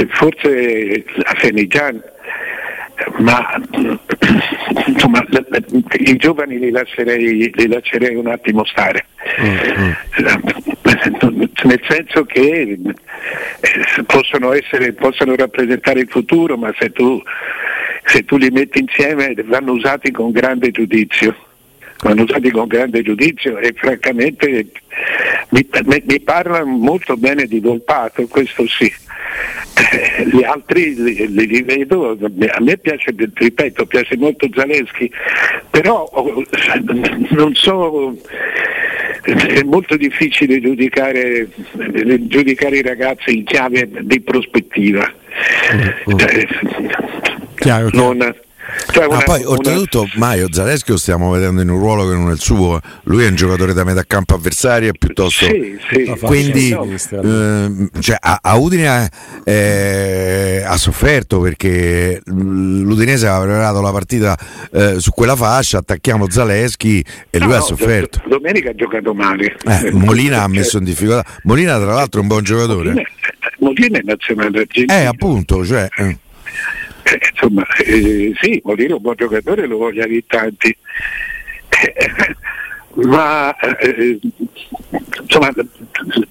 forse 0.10 1.06
a 1.24 1.34
Fenigian, 1.36 2.02
ma 3.20 3.62
insomma 4.86 5.26
i 6.00 6.18
giovani 6.18 6.60
li 6.60 6.70
lascerei, 6.70 7.50
li 7.54 7.68
lascerei 7.68 8.16
un 8.16 8.28
attimo 8.28 8.66
stare. 8.66 9.06
Mm-hmm. 9.42 9.92
Nel 11.64 11.82
senso 11.88 12.26
che 12.26 12.78
eh, 12.78 14.04
possono, 14.06 14.54
essere, 14.54 14.92
possono 14.94 15.36
rappresentare 15.36 16.02
il 16.02 16.10
futuro, 16.10 16.58
ma 16.58 16.74
se 16.78 16.92
tu, 16.92 17.22
se 18.04 18.26
tu 18.26 18.36
li 18.38 18.50
metti 18.50 18.80
insieme 18.80 19.34
vanno 19.46 19.72
usati 19.72 20.12
con 20.12 20.32
grande 20.32 20.72
giudizio 20.72 21.48
vanno 22.02 22.24
usati 22.24 22.50
con 22.52 22.68
grande 22.68 23.02
giudizio 23.02 23.58
e 23.58 23.74
francamente 23.76 24.72
mi, 25.50 25.68
mi 26.06 26.20
parla 26.22 26.64
molto 26.64 27.18
bene 27.18 27.46
di 27.46 27.60
Volpato, 27.60 28.26
questo 28.28 28.68
sì. 28.68 28.92
Eh, 29.92 30.26
gli 30.26 30.44
altri 30.44 30.96
li, 30.96 31.48
li, 31.48 31.62
vedo, 31.62 32.12
a 32.12 32.62
me 32.62 32.78
piace, 32.78 33.14
ripeto, 33.16 33.86
piace 33.86 34.18
molto 34.18 34.48
Zaleschi, 34.54 35.12
però 35.70 36.04
oh, 36.04 36.44
non 37.30 37.56
so, 37.56 38.18
è 39.24 39.64
molto 39.64 39.96
difficile 39.96 40.60
giudicare, 40.60 41.48
giudicare 42.22 42.78
i 42.78 42.82
ragazzi 42.82 43.38
in 43.38 43.44
chiave 43.46 43.90
di 44.02 44.22
prospettiva. 44.22 45.12
Mm, 45.74 46.14
mm. 46.14 46.20
Eh. 46.20 47.90
Non, 47.92 48.36
cioè 48.92 49.06
una, 49.06 49.18
ah, 49.18 49.24
poi 49.24 49.42
una... 49.42 49.50
oltretutto 49.50 50.08
Maio 50.16 50.48
Zaleschi 50.52 50.92
lo 50.92 50.98
stiamo 50.98 51.32
vedendo 51.32 51.62
in 51.62 51.70
un 51.70 51.80
ruolo 51.80 52.08
che 52.08 52.16
non 52.16 52.30
è 52.30 52.34
il 52.34 52.40
suo, 52.40 52.80
lui 53.04 53.24
è 53.24 53.28
un 53.28 53.36
giocatore 53.36 53.74
da 53.74 53.84
metà 53.84 54.04
campo 54.06 54.36
avversaria 54.36 54.92
piuttosto 54.92 55.46
sì, 55.46 55.78
sì. 55.92 56.16
quindi 56.22 56.72
eh, 56.72 57.90
cioè, 58.00 58.18
a, 58.20 58.40
a, 58.42 58.56
Udine 58.56 59.10
eh, 59.44 60.64
ha 60.66 60.78
sofferto 60.78 61.40
perché 61.40 62.22
l'Udinese 62.26 63.28
aveva 63.28 63.46
preparato 63.46 63.82
la 63.82 63.92
partita 63.92 64.38
eh, 64.72 65.00
su 65.00 65.12
quella 65.12 65.36
fascia, 65.36 65.80
attacchiamo 65.80 66.30
Zaleschi 66.30 67.04
e 67.30 67.40
lui 67.40 67.50
no, 67.50 67.56
ha 67.56 67.62
sofferto. 67.62 68.22
Domenica 68.28 68.70
ha 68.70 68.76
giocato 68.76 69.14
male. 69.14 69.56
Eh, 69.66 69.92
Molina 69.94 70.44
ha 70.44 70.48
messo 70.48 70.78
in 70.78 70.84
difficoltà. 70.84 71.26
Molina 71.44 71.78
tra 71.78 71.94
l'altro 71.94 72.20
è 72.20 72.22
un 72.22 72.28
buon 72.28 72.44
giocatore. 72.44 72.90
Molina, 72.90 73.10
Molina 73.60 73.98
è 74.00 74.02
nazionale 74.04 74.60
argentino. 74.60 74.94
Eh 74.94 75.06
appunto, 75.06 75.66
cioè, 75.66 75.88
eh. 77.10 77.14
Eh, 77.14 77.30
insomma, 77.32 77.66
eh, 77.86 78.34
sì, 78.40 78.60
vuol 78.64 78.76
dire 78.76 78.94
un 78.94 79.02
buon 79.02 79.16
giocatore 79.16 79.66
lo 79.66 79.78
vogliono 79.78 80.14
in 80.14 80.26
tanti. 80.28 80.76
ma 83.06 83.56
eh, 83.58 84.20
insomma, 85.22 85.52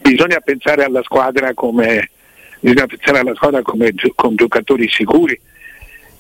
bisogna 0.01 0.41
pensare 0.41 0.85
alla 0.85 1.03
squadra 1.03 1.55
come, 1.55 2.11
bisogna 2.61 2.87
pensare 2.87 3.19
alla 3.21 3.35
squadra 3.35 3.63
come 3.63 3.93
con 4.15 4.35
giocatori 4.37 4.89
sicuri. 4.89 5.39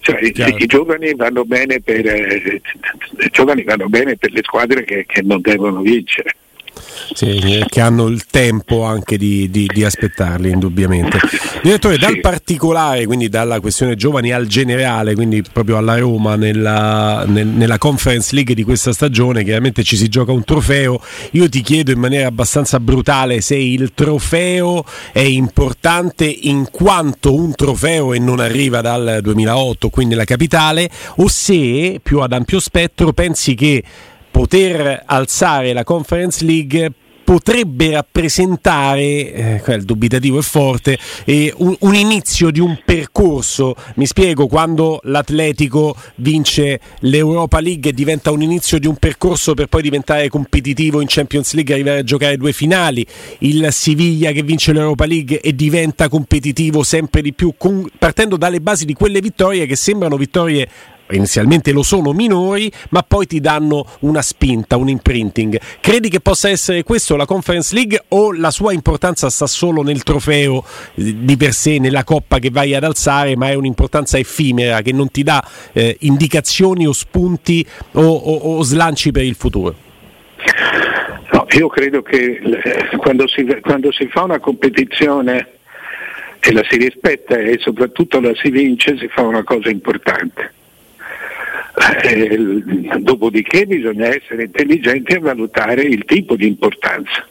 Cioè, 0.00 0.20
i, 0.22 0.32
i, 0.62 0.66
giovani 0.66 1.12
vanno 1.14 1.44
bene 1.44 1.80
per, 1.80 2.06
eh, 2.06 2.62
i 3.18 3.28
giovani 3.30 3.64
vanno 3.64 3.88
bene 3.88 4.16
per 4.16 4.30
le 4.32 4.42
squadre 4.42 4.84
che, 4.84 5.04
che 5.06 5.22
non 5.22 5.40
devono 5.40 5.80
vincere. 5.80 6.34
Sì, 7.12 7.64
che 7.68 7.80
hanno 7.80 8.06
il 8.06 8.24
tempo 8.26 8.84
anche 8.84 9.16
di, 9.16 9.50
di, 9.50 9.66
di 9.72 9.84
aspettarli, 9.84 10.50
indubbiamente. 10.50 11.18
Direttore, 11.62 11.98
dal 11.98 12.20
particolare, 12.20 13.06
quindi 13.06 13.28
dalla 13.28 13.60
questione 13.60 13.96
giovani 13.96 14.32
al 14.32 14.46
generale, 14.46 15.14
quindi 15.14 15.42
proprio 15.52 15.76
alla 15.76 15.98
Roma, 15.98 16.36
nella, 16.36 17.24
nel, 17.26 17.46
nella 17.46 17.78
Conference 17.78 18.34
League 18.34 18.54
di 18.54 18.62
questa 18.62 18.92
stagione, 18.92 19.42
chiaramente 19.42 19.82
ci 19.82 19.96
si 19.96 20.08
gioca 20.08 20.32
un 20.32 20.44
trofeo. 20.44 21.00
Io 21.32 21.48
ti 21.48 21.62
chiedo 21.62 21.90
in 21.90 21.98
maniera 21.98 22.28
abbastanza 22.28 22.78
brutale 22.78 23.40
se 23.40 23.56
il 23.56 23.92
trofeo 23.94 24.84
è 25.12 25.20
importante 25.20 26.24
in 26.24 26.68
quanto 26.70 27.34
un 27.34 27.54
trofeo 27.54 28.12
e 28.12 28.18
non 28.18 28.40
arriva 28.40 28.80
dal 28.80 29.18
2008, 29.22 29.88
quindi 29.88 30.14
la 30.14 30.24
capitale, 30.24 30.88
o 31.16 31.28
se 31.28 32.00
più 32.02 32.20
ad 32.20 32.32
ampio 32.32 32.60
spettro 32.60 33.12
pensi 33.12 33.54
che 33.54 33.82
poter 34.38 35.02
alzare 35.04 35.72
la 35.72 35.82
Conference 35.82 36.44
League 36.44 36.92
potrebbe 37.24 37.90
rappresentare, 37.90 39.62
eh, 39.64 39.74
il 39.74 39.82
dubitativo 39.82 40.38
è 40.38 40.42
forte, 40.42 40.96
eh, 41.24 41.52
un, 41.56 41.74
un, 41.80 41.94
inizio 41.96 42.52
di 42.52 42.60
un 42.60 42.78
percorso. 42.84 43.74
Mi 43.96 44.06
spiego, 44.06 44.46
quando 44.46 45.00
l'Atletico 45.02 45.96
vince 46.18 46.78
l'Europa 47.00 47.58
League 47.58 47.92
diventa 47.92 48.30
un 48.30 48.40
inizio 48.40 48.78
di 48.78 48.86
un 48.86 48.94
percorso 48.94 49.54
per 49.54 49.66
poi 49.66 49.82
diventare 49.82 50.28
competitivo 50.28 51.00
in 51.00 51.08
Champions 51.08 51.54
League 51.54 51.74
e 51.74 51.74
arrivare 51.74 51.98
a 51.98 52.04
giocare 52.04 52.36
due 52.36 52.52
finali, 52.52 53.04
il 53.40 53.66
Siviglia 53.72 54.30
che 54.30 54.44
vince 54.44 54.72
l'Europa 54.72 55.04
League 55.04 55.40
e 55.40 55.52
diventa 55.52 56.08
competitivo 56.08 56.84
sempre 56.84 57.22
di 57.22 57.32
più, 57.32 57.54
con, 57.58 57.90
partendo 57.98 58.36
dalle 58.36 58.60
basi 58.60 58.84
di 58.84 58.94
quelle 58.94 59.20
vittorie 59.20 59.66
che 59.66 59.74
sembrano 59.74 60.16
vittorie 60.16 60.68
inizialmente 61.10 61.72
lo 61.72 61.82
sono 61.82 62.12
minori, 62.12 62.70
ma 62.90 63.02
poi 63.02 63.26
ti 63.26 63.40
danno 63.40 63.86
una 64.00 64.22
spinta, 64.22 64.76
un 64.76 64.88
imprinting. 64.88 65.58
Credi 65.80 66.08
che 66.08 66.20
possa 66.20 66.48
essere 66.48 66.82
questo 66.82 67.16
la 67.16 67.26
Conference 67.26 67.74
League 67.74 68.04
o 68.08 68.32
la 68.32 68.50
sua 68.50 68.72
importanza 68.72 69.30
sta 69.30 69.46
solo 69.46 69.82
nel 69.82 70.02
trofeo 70.02 70.64
di 70.94 71.36
per 71.36 71.52
sé, 71.52 71.78
nella 71.78 72.04
coppa 72.04 72.38
che 72.38 72.50
vai 72.50 72.74
ad 72.74 72.84
alzare, 72.84 73.36
ma 73.36 73.48
è 73.48 73.54
un'importanza 73.54 74.18
effimera 74.18 74.82
che 74.82 74.92
non 74.92 75.10
ti 75.10 75.22
dà 75.22 75.42
eh, 75.72 75.96
indicazioni 76.00 76.86
o 76.86 76.92
spunti 76.92 77.66
o, 77.92 78.02
o, 78.02 78.56
o 78.56 78.62
slanci 78.62 79.10
per 79.10 79.24
il 79.24 79.34
futuro? 79.34 79.74
No, 81.32 81.46
io 81.50 81.68
credo 81.68 82.02
che 82.02 82.40
eh, 82.42 82.96
quando 82.96 83.26
si, 83.28 83.44
quando 83.60 83.92
si 83.92 84.06
fa 84.08 84.22
una 84.22 84.38
competizione 84.38 85.46
e 86.40 86.52
la 86.52 86.64
si 86.68 86.76
rispetta 86.76 87.36
e 87.36 87.58
soprattutto 87.58 88.20
la 88.20 88.32
si 88.34 88.50
vince, 88.50 88.96
si 88.96 89.08
fa 89.08 89.22
una 89.22 89.42
cosa 89.42 89.68
importante 89.68 90.52
eh, 92.02 92.98
dopodiché 92.98 93.66
bisogna 93.66 94.06
essere 94.06 94.44
intelligenti 94.44 95.14
a 95.14 95.20
valutare 95.20 95.82
il 95.82 96.04
tipo 96.04 96.36
di 96.36 96.46
importanza. 96.46 97.26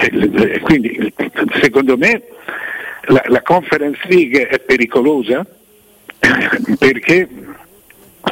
Eh, 0.00 0.60
quindi 0.60 1.12
secondo 1.60 1.96
me 1.96 2.22
la, 3.06 3.22
la 3.26 3.42
Conference 3.42 4.00
League 4.08 4.48
è 4.48 4.58
pericolosa 4.58 5.46
perché 6.78 7.28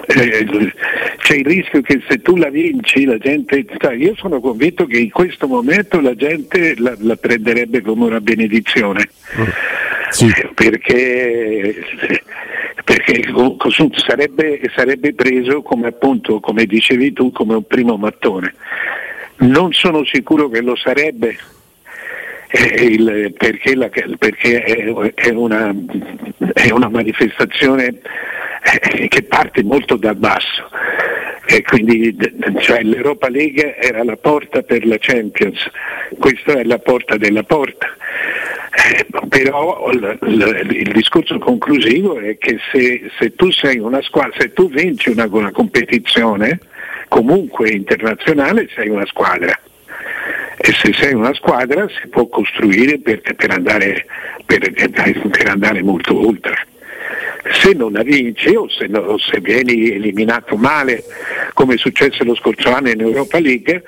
eh, 0.06 0.72
c'è 1.18 1.34
il 1.34 1.46
rischio 1.46 1.80
che 1.82 2.02
se 2.08 2.20
tu 2.20 2.36
la 2.36 2.48
vinci 2.50 3.04
la 3.04 3.18
gente, 3.18 3.64
io 3.96 4.14
sono 4.16 4.40
convinto 4.40 4.86
che 4.86 4.98
in 4.98 5.10
questo 5.10 5.46
momento 5.46 6.00
la 6.00 6.14
gente 6.14 6.74
la, 6.78 6.94
la 6.98 7.16
prenderebbe 7.16 7.80
come 7.82 8.06
una 8.06 8.20
benedizione 8.20 9.08
sì. 10.10 10.32
perché 10.54 11.76
perché 12.84 13.22
sarebbe, 13.96 14.60
sarebbe 14.74 15.14
preso 15.14 15.62
come 15.62 15.88
appunto, 15.88 16.38
come 16.38 16.66
dicevi 16.66 17.12
tu, 17.14 17.32
come 17.32 17.54
un 17.54 17.66
primo 17.66 17.96
mattone. 17.96 18.54
Non 19.36 19.72
sono 19.72 20.04
sicuro 20.04 20.48
che 20.48 20.60
lo 20.60 20.76
sarebbe 20.76 21.36
eh, 22.48 22.84
il, 22.84 23.34
perché, 23.36 23.74
la, 23.74 23.88
perché 23.88 24.62
è, 24.62 25.12
è, 25.14 25.30
una, 25.30 25.74
è, 26.52 26.70
una, 26.70 26.88
manifestazione 26.88 28.00
eh, 28.64 29.08
che 29.08 29.22
parte 29.22 29.62
molto 29.62 29.96
dal 29.96 30.16
basso. 30.16 30.68
e 31.46 31.62
quindi 31.62 32.16
cioè, 32.60 32.82
l'Europa 32.82 33.28
League 33.28 33.76
era 33.76 34.02
la 34.02 34.16
porta 34.16 34.62
per 34.62 34.86
la 34.86 34.96
Champions, 34.98 35.58
questa 36.18 36.54
è 36.54 36.64
la 36.64 36.78
porta 36.78 37.16
della 37.16 37.42
porta. 37.42 37.86
Eh, 38.86 39.06
però 39.28 39.88
l- 39.92 40.18
l- 40.20 40.68
il 40.70 40.92
discorso 40.92 41.38
conclusivo 41.38 42.18
è 42.18 42.36
che 42.38 42.58
se, 42.72 43.10
se 43.18 43.34
tu 43.34 43.50
sei 43.50 43.78
una 43.78 44.02
squadra, 44.02 44.32
se 44.38 44.52
tu 44.52 44.68
vinci 44.68 45.10
una, 45.10 45.28
una 45.30 45.52
competizione, 45.52 46.58
comunque 47.08 47.70
internazionale, 47.70 48.68
sei 48.74 48.88
una 48.88 49.06
squadra 49.06 49.56
e 50.56 50.72
se 50.72 50.92
sei 50.94 51.12
una 51.14 51.34
squadra 51.34 51.86
si 51.88 52.08
può 52.08 52.26
costruire 52.26 52.98
per, 52.98 53.20
per, 53.20 53.50
andare, 53.50 54.06
per, 54.46 54.72
per 54.72 55.48
andare, 55.48 55.82
molto 55.82 56.26
oltre. 56.26 56.56
Se 57.50 57.72
non 57.74 58.00
vinci 58.04 58.54
o 58.54 58.68
se, 58.68 58.86
no, 58.86 59.18
se 59.18 59.40
vieni 59.40 59.90
eliminato 59.90 60.56
male, 60.56 61.04
come 61.52 61.74
è 61.74 61.76
successo 61.78 62.24
lo 62.24 62.34
scorso 62.34 62.72
anno 62.72 62.88
in 62.88 63.00
Europa 63.00 63.38
League, 63.38 63.82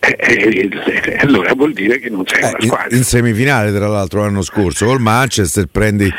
eh, 0.00 0.68
eh, 0.72 1.16
allora 1.20 1.52
vuol 1.54 1.74
dire 1.74 1.98
che 1.98 2.08
non 2.08 2.26
sei 2.26 2.40
eh, 2.40 2.46
una 2.46 2.60
squadra. 2.60 2.88
In, 2.90 2.96
in, 2.96 3.04
semifinale, 3.04 3.70
tra 3.70 3.86
l'altro, 3.86 4.22
l'anno 4.22 4.40
scorso 4.40 4.86
col 4.86 4.98
Manchester 4.98 5.66
prendi 5.70 6.10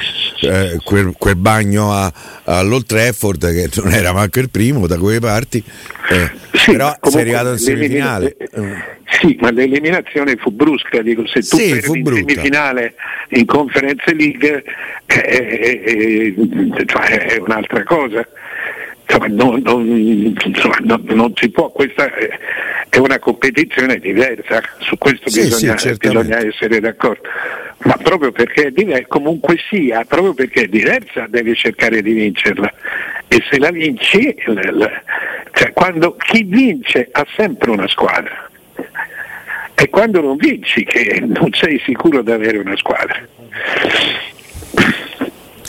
eh, 0.41 0.77
quel, 0.83 1.15
quel, 1.17 1.35
bagno 1.35 1.91
a, 1.91 2.13
all'Old 2.43 2.85
Trafford 2.85 3.51
che 3.51 3.81
non 3.81 3.91
era 3.91 4.13
manco 4.13 4.39
il 4.39 4.51
primo 4.51 4.85
da 4.85 4.97
quelle 4.99 5.19
parti, 5.19 5.63
eh, 6.09 6.31
sì, 6.53 6.71
però 6.71 6.95
sei 7.01 7.21
arrivato 7.21 7.51
in 7.51 7.57
semifinale. 7.57 8.37
Sì, 9.19 9.37
ma 9.41 9.51
l'eliminazione 9.51 10.35
fu 10.37 10.51
brusca, 10.51 11.01
dico, 11.01 11.25
se 11.25 11.41
tu 11.41 11.57
sì, 11.57 11.69
in 11.71 11.81
semifinale 11.81 12.93
in 13.29 13.45
Conference 13.45 14.13
League 14.13 14.63
eh, 15.07 16.33
cioè, 16.85 17.25
è 17.25 17.37
un'altra 17.37 17.83
cosa 17.83 18.25
insomma, 19.11 19.27
non, 19.27 19.61
non, 19.63 19.87
insomma, 20.45 20.77
non, 20.81 21.03
non, 21.09 21.33
si 21.35 21.49
può, 21.49 21.69
questa 21.69 22.11
è 22.89 22.97
una 22.97 23.19
competizione 23.19 23.97
diversa, 23.99 24.61
su 24.79 24.97
questo 24.97 25.29
sì, 25.29 25.41
bisogna, 25.41 25.77
sì, 25.77 25.93
bisogna, 25.97 26.45
essere 26.45 26.79
d'accordo, 26.79 27.27
ma 27.79 27.97
proprio 28.01 28.31
perché 28.31 28.67
è 28.67 28.71
diversa, 28.71 29.07
comunque 29.07 29.57
sia, 29.69 30.05
proprio 30.05 30.33
perché 30.33 30.63
è 30.63 30.67
diversa 30.67 31.27
devi 31.27 31.55
cercare 31.55 32.01
di 32.01 32.13
vincerla 32.13 32.73
e 33.27 33.43
se 33.49 33.59
la 33.59 33.71
vinci, 33.71 34.35
cioè 34.43 35.71
quando 35.73 36.15
chi 36.17 36.43
vince 36.43 37.07
ha 37.11 37.25
sempre 37.35 37.71
una 37.71 37.87
squadra. 37.87 38.49
È 39.73 39.89
quando 39.89 40.21
non 40.21 40.35
vinci 40.35 40.83
che 40.83 41.23
non 41.25 41.49
sei 41.53 41.81
sicuro 41.83 42.21
di 42.21 42.31
avere 42.31 42.57
una 42.59 42.75
squadra. 42.75 43.19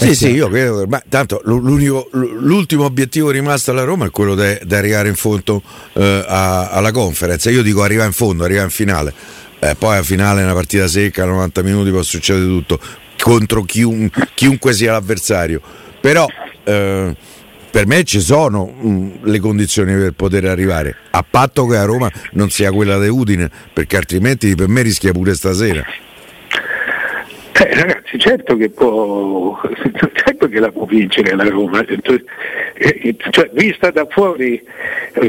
Sì, 0.02 0.14
sì, 0.14 0.30
io 0.30 0.48
credo 0.48 0.86
che 0.86 1.02
tanto 1.08 1.40
l'ultimo 1.44 2.84
obiettivo 2.84 3.30
rimasto 3.30 3.70
alla 3.70 3.84
Roma 3.84 4.06
è 4.06 4.10
quello 4.10 4.34
di 4.34 4.74
arrivare 4.74 5.08
in 5.08 5.14
fondo 5.14 5.62
eh, 5.94 6.24
a, 6.26 6.70
alla 6.70 6.90
conference. 6.90 7.50
Io 7.50 7.62
dico 7.62 7.82
arriva 7.82 8.04
in 8.04 8.12
fondo, 8.12 8.44
arriva 8.44 8.62
in 8.62 8.70
finale. 8.70 9.12
Eh, 9.58 9.76
poi 9.78 9.96
a 9.96 10.02
finale 10.02 10.40
è 10.40 10.44
una 10.44 10.54
partita 10.54 10.88
secca, 10.88 11.24
90 11.24 11.62
minuti 11.62 11.90
può 11.90 12.02
succedere 12.02 12.46
tutto 12.46 12.80
contro 13.18 13.62
chiun, 13.62 14.10
chiunque 14.34 14.72
sia 14.72 14.92
l'avversario. 14.92 15.60
Però 16.00 16.26
eh, 16.64 17.16
per 17.70 17.86
me 17.86 18.02
ci 18.04 18.20
sono 18.20 18.66
mh, 18.66 18.88
mm, 18.88 19.10
le 19.22 19.38
condizioni 19.38 19.94
per 19.94 20.12
poter 20.12 20.46
arrivare, 20.46 20.96
a 21.10 21.24
patto 21.28 21.66
che 21.66 21.76
a 21.76 21.84
Roma 21.84 22.10
non 22.32 22.50
sia 22.50 22.72
quella 22.72 22.98
di 22.98 23.08
Udine, 23.08 23.50
perché 23.72 23.96
altrimenti 23.96 24.54
per 24.54 24.68
me 24.68 24.82
rischia 24.82 25.12
pure 25.12 25.34
stasera. 25.34 25.84
Eh, 27.62 27.74
ragazzi, 27.76 28.18
certo 28.18 28.56
che 28.56 28.70
può, 28.70 29.60
certo 30.14 30.48
che 30.48 30.58
la 30.58 30.72
può 30.72 30.84
vincere 30.84 31.36
la 31.36 31.48
Roma, 31.48 31.84
eh, 31.86 32.00
eh, 32.74 33.16
cioè, 33.30 33.50
vista 33.52 33.90
da 33.90 34.04
fuori, 34.10 34.60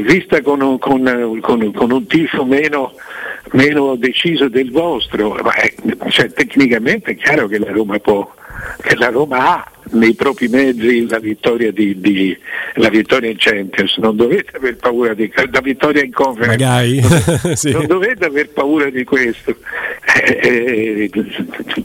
vista 0.02 0.42
con 0.42 0.60
un, 0.60 0.78
con, 0.78 1.38
con, 1.40 1.72
con 1.72 1.90
un 1.92 2.06
tifo 2.06 2.44
meno, 2.44 2.94
meno, 3.52 3.94
deciso 3.94 4.48
del 4.48 4.72
vostro, 4.72 5.38
ma 5.44 5.52
è, 5.54 5.72
cioè, 6.08 6.32
tecnicamente 6.32 7.12
è 7.12 7.16
chiaro 7.16 7.46
che 7.46 7.60
la 7.60 7.70
Roma 7.70 8.00
può, 8.00 8.28
che 8.82 8.96
la 8.96 9.10
Roma 9.10 9.38
ha 9.38 9.70
nei 9.90 10.14
propri 10.14 10.48
mezzi 10.48 11.06
la 11.08 11.18
vittoria, 11.18 11.70
di, 11.70 12.00
di, 12.00 12.36
la 12.74 12.88
vittoria 12.88 13.30
in 13.30 13.36
Champions, 13.38 13.96
non 13.98 14.16
dovete 14.16 14.56
aver 14.56 14.76
paura 14.76 15.14
di 15.14 15.30
la 15.52 15.60
vittoria 15.60 16.02
in 16.02 16.12
conference, 16.12 16.56
Magari. 16.56 17.00
non, 17.00 17.54
sì. 17.56 17.70
non 17.70 17.86
dovete 17.86 18.24
aver 18.24 18.48
paura 18.50 18.90
di 18.90 19.04
questo. 19.04 19.56
Eh, 20.16 21.10
eh, 21.10 21.10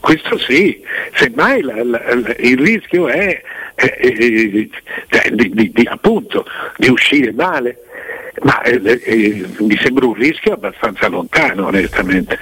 questo 0.00 0.38
sì, 0.38 0.80
semmai 1.14 1.62
la, 1.62 1.82
la, 1.82 2.00
la, 2.14 2.34
il 2.38 2.58
rischio 2.58 3.08
è 3.08 3.42
eh, 3.74 3.96
eh 3.98 4.68
cioè, 5.08 5.30
di, 5.32 5.72
di, 5.72 5.88
appunto 5.90 6.46
di 6.76 6.88
uscire 6.88 7.32
male, 7.32 7.78
ma 8.42 8.62
eh, 8.62 9.00
eh, 9.04 9.46
mi 9.58 9.76
sembra 9.78 10.06
un 10.06 10.14
rischio 10.14 10.52
abbastanza 10.52 11.08
lontano 11.08 11.66
onestamente. 11.66 12.38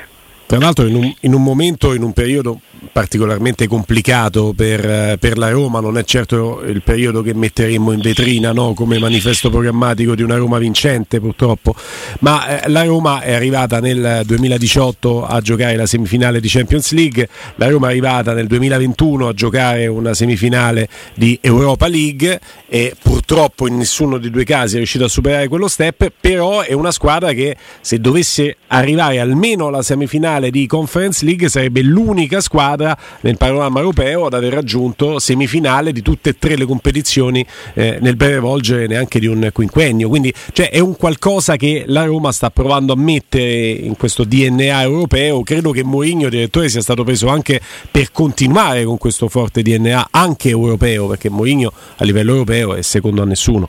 Tra 0.49 0.57
l'altro 0.57 0.87
in 0.87 0.95
un, 0.95 1.15
in 1.21 1.35
un 1.35 1.43
momento, 1.43 1.93
in 1.93 2.03
un 2.03 2.15
periodo 2.15 2.59
particolarmente 2.91 3.67
complicato 3.67 4.55
per, 4.57 5.19
per, 5.19 5.37
la 5.37 5.51
Roma, 5.51 5.81
non 5.81 5.99
è 5.99 6.05
certo 6.05 6.63
il 6.63 6.81
periodo 6.83 7.21
che 7.21 7.35
metteremmo 7.35 7.93
in 7.93 8.01
vetrina 8.01 8.53
no? 8.53 8.73
come 8.73 8.99
manifesto 8.99 9.51
programmatico 9.51 10.15
di 10.15 10.23
una 10.23 10.37
Roma 10.37 10.57
vincente 10.57 11.21
purtroppo, 11.21 11.75
ma 12.21 12.63
eh, 12.63 12.69
la 12.71 12.83
Roma 12.85 13.21
è 13.21 13.35
arrivata 13.35 13.79
nel 13.81 14.23
2018 14.25 15.27
a 15.27 15.39
giocare 15.43 15.77
la 15.77 15.85
semifinale 15.85 16.41
di 16.41 16.49
Champions 16.49 16.93
League, 16.93 17.29
la 17.57 17.69
Roma 17.69 17.89
è 17.89 17.91
arrivata 17.91 18.33
nel 18.33 18.47
2021 18.47 19.29
a 19.29 19.35
giocare 19.35 19.87
una 19.87 20.15
semifinale 20.15 20.89
di 21.13 21.39
Europa 21.43 21.89
League 21.89 22.41
e 22.67 22.97
purtroppo 23.01 23.69
in 23.69 23.77
nessuno 23.77 24.17
dei 24.17 24.31
due 24.31 24.45
casi 24.45 24.77
è 24.77 24.79
riuscito 24.79 25.05
a 25.05 25.09
superare 25.09 25.47
quello 25.49 25.69
step, 25.69 26.11
però 26.19 26.63
è 26.63 26.73
una 26.73 26.91
squadra 26.91 27.33
che 27.33 27.55
se 27.83 28.01
dovesse 28.01 28.57
arrivare 28.69 29.21
almeno 29.21 29.67
alla 29.67 29.83
semifinale 29.83 30.38
di 30.39 30.67
Conference 30.67 31.25
League 31.25 31.49
sarebbe 31.49 31.83
l'unica 31.83 32.41
squadra 32.41 32.97
nel 33.23 33.37
panorama 33.37 33.81
europeo 33.81 34.27
ad 34.27 34.35
aver 34.35 34.53
raggiunto 34.53 35.19
semifinale 35.19 35.93
di 35.93 36.01
tutte 36.01 36.31
e 36.31 36.39
tre 36.39 36.57
le 36.57 36.65
competizioni 36.65 37.45
eh, 37.75 37.99
nel 38.01 38.17
breve 38.17 38.39
volgere 38.39 38.87
neanche 38.87 39.19
di 39.19 39.27
un 39.27 39.51
quinquennio. 39.53 40.09
Quindi 40.09 40.33
cioè, 40.53 40.71
è 40.71 40.79
un 40.79 40.97
qualcosa 40.97 41.57
che 41.57 41.85
la 41.87 42.05
Roma 42.05 42.33
sta 42.33 42.51
provando 42.51 42.93
a 42.93 42.97
mettere 42.97 43.69
in 43.71 43.97
questo 43.97 44.25
DNA 44.25 44.83
europeo. 44.83 45.43
Credo 45.43 45.73
che 45.73 45.83
Mourinho, 45.83 46.29
direttore, 46.29 46.69
sia 46.69 46.81
stato 46.81 47.05
preso 47.05 47.29
anche 47.29 47.61
per 47.91 48.13
continuare 48.13 48.85
con 48.85 48.97
questo 48.99 49.29
forte 49.29 49.63
DNA 49.63 50.09
anche 50.11 50.49
europeo, 50.49 51.09
perché 51.09 51.29
Mourinho 51.29 51.73
a 51.97 52.05
livello 52.05 52.33
europeo 52.33 52.75
è 52.75 52.83
secondo 52.83 53.23
a 53.23 53.25
nessuno. 53.25 53.69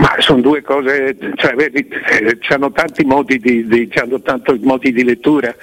Ma 0.00 0.14
sono 0.18 0.40
due 0.40 0.62
cose, 0.62 1.14
cioè, 1.34 1.54
vedi, 1.54 1.86
eh, 1.86 2.38
hanno 2.48 2.72
tanti 2.72 3.04
modi 3.04 3.38
di, 3.38 3.66
di, 3.66 3.86
tanti 3.88 4.58
modi 4.62 4.92
di 4.92 5.04
lettura. 5.04 5.54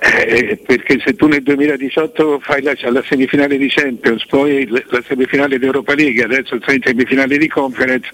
Eh, 0.00 0.56
perché 0.64 1.00
se 1.04 1.14
tu 1.14 1.26
nel 1.26 1.42
2018 1.42 2.38
fai 2.40 2.62
la, 2.62 2.72
la, 2.90 3.02
semifinale 3.04 3.58
di 3.58 3.68
Champions, 3.68 4.24
poi 4.26 4.64
la 4.68 5.02
semifinale 5.04 5.58
di 5.58 5.64
Europa 5.64 5.94
League, 5.94 6.22
adesso 6.22 6.56
sei 6.64 6.76
in 6.76 6.82
semifinale 6.84 7.36
di 7.36 7.48
Conference, 7.48 8.08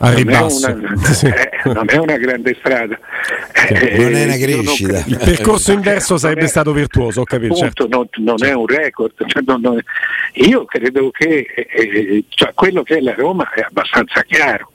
non 0.00 0.28
è, 0.28 0.40
una, 0.40 0.70
eh, 1.22 1.72
non 1.72 1.84
è, 1.86 1.96
una, 1.96 2.16
grande 2.16 2.56
strada. 2.58 2.98
Eh, 3.68 3.98
non 3.98 4.14
è 4.14 4.24
una 4.24 4.36
crescita. 4.36 5.04
Il 5.06 5.20
percorso 5.24 5.70
inverso 5.72 6.18
sarebbe 6.18 6.46
è, 6.46 6.48
stato 6.48 6.72
virtuoso, 6.72 7.20
ho 7.20 7.24
capito. 7.24 7.54
Appunto, 7.54 7.84
certo. 7.84 7.88
non, 7.88 8.08
non, 8.16 8.44
è 8.44 8.52
un 8.52 8.66
record. 8.66 9.12
Cioè, 9.24 9.42
non, 9.46 9.80
io 10.32 10.64
credo 10.64 11.10
che 11.12 11.46
eh, 11.54 12.24
cioè, 12.30 12.52
quello 12.52 12.82
che 12.82 12.96
è 12.96 13.00
la 13.00 13.14
Roma 13.14 13.48
è 13.54 13.60
abbastanza 13.60 14.22
chiaro. 14.22 14.71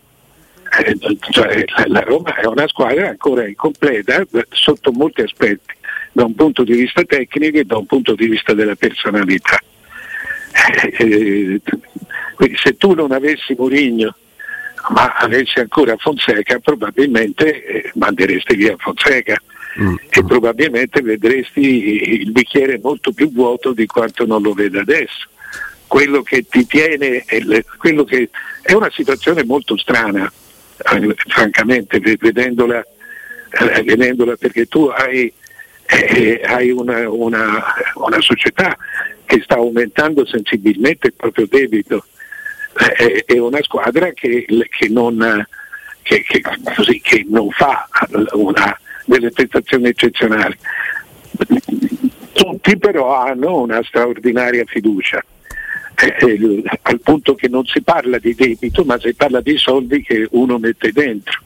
Eh, 0.80 1.18
cioè, 1.30 1.64
la 1.86 2.02
Roma 2.02 2.36
è 2.36 2.46
una 2.46 2.68
squadra 2.68 3.10
ancora 3.10 3.48
incompleta 3.48 4.26
sotto 4.50 4.92
molti 4.92 5.22
aspetti 5.22 5.74
da 6.12 6.26
un 6.26 6.36
punto 6.36 6.64
di 6.64 6.74
vista 6.74 7.04
tecnico 7.04 7.58
e 7.58 7.64
da 7.64 7.78
un 7.78 7.86
punto 7.86 8.16
di 8.16 8.28
vista 8.28 8.54
della 8.54 8.76
personalità. 8.76 9.60
Eh, 10.98 11.62
se 12.56 12.78
tu 12.78 12.94
non 12.94 13.12
avessi 13.12 13.56
Mourinho 13.58 14.16
ma 14.90 15.14
avessi 15.14 15.60
ancora 15.60 15.96
Fonseca 15.98 16.60
probabilmente 16.60 17.64
eh, 17.66 17.92
manderesti 17.96 18.56
via 18.56 18.76
Fonseca 18.78 19.36
mm. 19.82 19.96
e 20.10 20.24
probabilmente 20.24 21.02
vedresti 21.02 22.22
il 22.22 22.32
bicchiere 22.32 22.80
molto 22.82 23.12
più 23.12 23.32
vuoto 23.32 23.74
di 23.74 23.86
quanto 23.86 24.26
non 24.26 24.42
lo 24.42 24.54
veda 24.54 24.82
adesso. 24.82 25.28
Quello 25.88 26.22
che 26.22 26.46
ti 26.48 26.66
tiene, 26.66 27.24
è, 27.26 27.64
quello 27.78 28.04
che, 28.04 28.30
è 28.62 28.74
una 28.74 28.92
situazione 28.92 29.44
molto 29.44 29.78
strana, 29.78 30.32
francamente, 31.28 32.00
vedendola, 32.00 32.84
eh, 33.50 33.84
vedendola 33.84 34.36
perché 34.36 34.66
tu 34.66 34.86
hai 34.86 35.34
eh, 35.88 36.42
hai 36.46 36.70
una, 36.70 37.10
una, 37.10 37.64
una, 37.96 38.20
società 38.20 38.78
che 39.26 39.42
sta 39.42 39.56
aumentando 39.56 40.26
sensibilmente 40.26 41.08
il 41.08 41.14
proprio 41.14 41.48
debito 41.48 42.06
eh, 42.98 43.24
e 43.26 43.40
una 43.40 43.62
squadra 43.62 44.12
che, 44.12 44.46
che, 44.46 44.90
non, 44.90 45.46
che, 46.02 46.26
così, 46.76 47.00
che 47.02 47.26
non, 47.30 47.50
fa 47.52 47.88
una, 48.34 48.78
delle 49.06 49.32
prestazioni 49.32 49.88
eccezionali. 49.88 50.58
Tutti 52.34 52.78
però 52.78 53.16
hanno 53.16 53.62
una 53.62 53.82
straordinaria 53.84 54.64
fiducia. 54.66 55.24
Eh, 56.00 56.64
al 56.84 57.00
punto 57.02 57.34
che 57.34 57.48
non 57.48 57.66
si 57.66 57.82
parla 57.82 58.20
di 58.20 58.36
debito 58.36 58.84
ma 58.84 59.00
si 59.00 59.14
parla 59.16 59.42
di 59.42 59.58
soldi 59.58 60.02
che 60.04 60.28
uno 60.32 60.60
mette 60.60 60.92
dentro. 60.92 61.42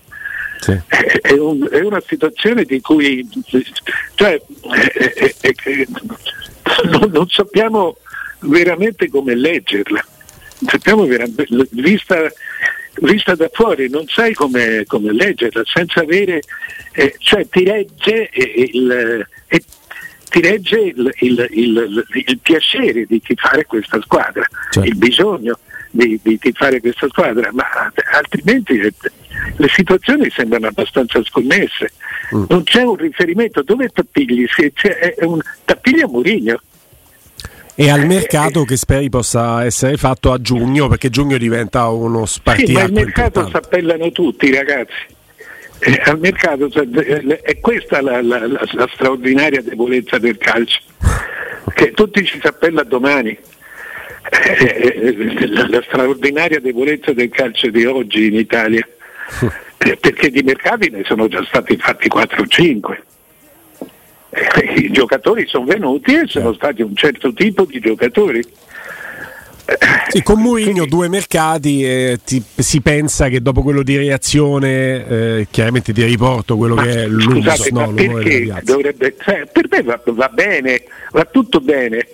Sì. 0.60 0.78
È, 1.22 1.32
un, 1.32 1.68
è, 1.72 1.80
una 1.80 2.04
situazione 2.06 2.66
di 2.66 2.82
cui 2.82 3.28
cioè, 4.14 4.40
è, 4.94 5.36
è, 5.40 5.86
non, 6.86 7.10
non, 7.12 7.28
sappiamo 7.30 7.98
veramente 8.42 9.10
come 9.10 9.34
leggerla, 9.34 10.06
sappiamo 10.68 11.08
vista, 11.72 12.32
vista, 13.02 13.34
da 13.34 13.50
fuori, 13.52 13.90
non 13.90 14.06
sai 14.08 14.34
come, 14.34 14.84
come 14.86 15.12
leggerla 15.12 15.64
senza 15.66 16.02
avere, 16.02 16.42
eh, 16.92 17.16
cioè 17.18 17.48
ti 17.50 17.64
regge 17.64 18.30
il, 18.32 18.70
il 18.76 19.28
ti 20.32 20.41
regge 20.41 20.80
il, 20.80 21.13
il, 21.20 21.48
il, 21.52 22.06
il, 22.26 22.39
piacere 22.41 23.06
di 23.06 23.22
tifare 23.22 23.65
questa 23.65 24.00
squadra, 24.02 24.48
certo. 24.72 24.88
il 24.88 24.96
bisogno 24.96 25.60
di, 25.89 26.17
di 26.24 26.39
tifare 26.39 26.80
questa 26.80 27.08
squadra, 27.10 27.50
ma 27.52 27.65
altrimenti 28.13 28.80
eh, 28.80 28.94
le 29.58 29.67
situazioni 29.67 30.30
sembrano 30.32 30.67
abbastanza 30.67 31.22
sconnesse. 31.22 31.91
Mm. 32.34 32.44
Non 32.48 32.63
c'è 32.63 32.82
un 32.82 32.96
riferimento, 32.96 33.62
dove 33.62 33.89
tappigli? 33.89 34.46
C'è, 34.46 35.15
un, 35.20 35.41
tappigli 35.65 36.00
a 36.00 36.08
Murigno. 36.08 36.62
E 37.76 37.89
al 37.89 38.06
mercato 38.06 38.63
che 38.63 38.78
speri 38.78 39.10
possa 39.10 39.65
essere 39.65 39.98
fatto 39.98 40.32
a 40.32 40.39
giugno, 40.39 40.88
perché 40.88 41.10
giugno 41.10 41.38
diventa 41.38 41.89
uno 41.89 42.26
spartiacque. 42.26 42.74
Sì, 42.74 42.80
ma 42.80 42.84
il 42.84 43.06
mercato 43.06 43.48
si 43.50 43.56
appellano 43.58 44.12
tutti 44.12 44.54
ragazzi. 44.54 45.20
Eh, 45.84 46.00
al 46.06 46.20
mercato 46.20 46.70
eh, 46.72 47.41
è 47.41 47.60
questa 47.60 48.04
la, 48.04 48.22
la, 48.22 48.46
la, 48.46 48.63
la, 48.72 48.89
straordinaria 48.94 49.63
debolezza 49.63 50.20
del 50.20 50.38
calcio, 50.38 50.80
che 51.74 51.91
tutti 51.94 52.24
ci 52.24 52.39
si 52.39 52.46
appella 52.46 52.84
domani. 52.84 53.36
Eh, 54.30 55.48
la, 55.48 55.82
straordinaria 55.82 56.60
debolezza 56.60 57.13
del 57.13 57.30
calcio 57.30 57.72
di 57.72 57.84
oggi 57.86 58.28
in 58.28 58.36
Italia, 58.36 58.88
perché 59.76 60.30
di 60.30 60.44
mercati 60.44 60.91
ne 60.91 61.04
sono 61.04 61.28
già 61.28 61.44
stati 61.46 61.76
fatti 61.78 62.08
4 62.08 62.44
o 62.44 62.46
5. 62.46 63.04
I 64.76 64.91
giocatori 64.91 65.48
sono 65.48 65.65
venuti 65.65 66.13
e 66.13 66.28
sono 66.28 66.54
stati 66.54 66.84
un 66.84 66.96
certo 66.96 67.34
tipo 67.34 67.65
di 67.65 67.80
giocatori. 67.80 68.41
Sì, 70.10 70.21
con 70.23 70.41
Mourinho 70.41 70.86
due 70.86 71.07
mercati 71.07 71.84
e 71.84 72.19
ti, 72.25 72.43
si 72.57 72.81
pensa 72.81 73.29
che 73.29 73.41
dopo 73.41 73.62
quello 73.62 73.84
di 73.84 73.95
reazione, 73.95 75.07
eh, 75.07 75.47
chiaramente 75.49 75.93
ti 75.93 76.03
riporto 76.03 76.57
quello 76.57 76.75
ma, 76.75 76.84
che 76.84 77.03
è 77.03 77.07
l'uso, 77.07 77.53
no, 77.71 77.93
dovrebbe, 78.63 79.15
cioè, 79.23 79.45
per 79.51 79.67
me 79.69 79.81
va, 79.84 80.01
va, 80.03 80.27
bene, 80.27 80.84
va 81.12 81.23
tutto 81.25 81.62
bene, 81.62 82.07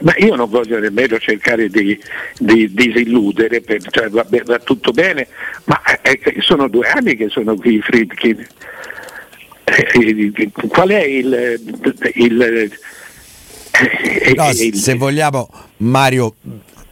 ma 0.00 0.14
io 0.18 0.36
non 0.36 0.48
voglio 0.48 0.78
nemmeno 0.78 1.18
cercare 1.18 1.68
di, 1.68 1.82
di, 1.82 2.00
di 2.38 2.72
disilludere, 2.72 3.60
per, 3.60 3.82
cioè, 3.90 4.08
va, 4.08 4.24
va, 4.44 4.58
tutto 4.60 4.92
bene, 4.92 5.26
ma 5.64 5.80
eh, 6.02 6.20
sono 6.38 6.68
due 6.68 6.86
anni 6.88 7.16
che 7.16 7.28
sono 7.28 7.56
qui 7.56 7.80
Friedkin. 7.80 8.46
Eh, 9.64 10.50
qual 10.68 10.88
è 10.88 11.02
il, 11.02 11.60
il, 12.14 12.70
il, 14.24 14.34
no, 14.36 14.48
il, 14.50 14.74
se 14.74 14.94
vogliamo 14.94 15.48
Mario 15.78 16.34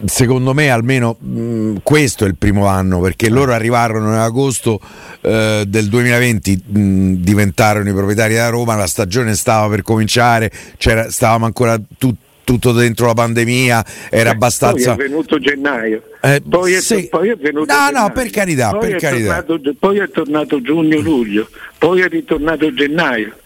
secondo 0.05 0.55
me 0.55 0.71
almeno 0.71 1.17
mh, 1.19 1.77
questo 1.83 2.25
è 2.25 2.29
il 2.29 2.37
primo 2.37 2.67
anno 2.67 3.01
perché 3.01 3.29
loro 3.29 3.53
arrivarono 3.53 4.13
in 4.13 4.19
agosto 4.19 4.81
eh, 5.21 5.65
del 5.67 5.89
2020 5.89 6.63
mh, 6.67 7.13
diventarono 7.15 7.89
i 7.89 7.93
proprietari 7.93 8.35
da 8.35 8.49
Roma 8.49 8.77
la 8.77 8.87
stagione 8.87 9.35
stava 9.35 9.69
per 9.69 9.83
cominciare 9.83 10.51
stavamo 10.79 11.45
ancora 11.45 11.81
tutti 11.99 12.27
tutto 12.49 12.73
dentro 12.73 13.05
la 13.05 13.13
pandemia 13.13 13.85
era 14.09 14.31
eh, 14.31 14.33
abbastanza. 14.33 14.95
Poi 14.95 15.05
è 15.05 15.09
venuto 15.09 15.39
gennaio. 15.39 16.03
Eh, 16.23 16.41
poi, 16.49 16.73
è, 16.73 16.81
sì. 16.81 17.07
poi, 17.11 17.29
è, 17.29 17.37
venuto. 17.37 17.71
No, 17.71 17.79
gennaio. 17.79 18.07
no, 18.07 18.13
per 18.13 18.31
carità. 18.31 18.71
Poi, 18.71 18.81
per 18.81 18.97
è 18.97 18.99
carità. 18.99 19.43
Tornato, 19.43 19.75
poi 19.79 19.99
è 19.99 20.11
tornato 20.11 20.63
giugno-luglio, 20.63 21.47
poi 21.77 22.01
è 22.01 22.09
ritornato 22.09 22.73
gennaio. 22.73 23.37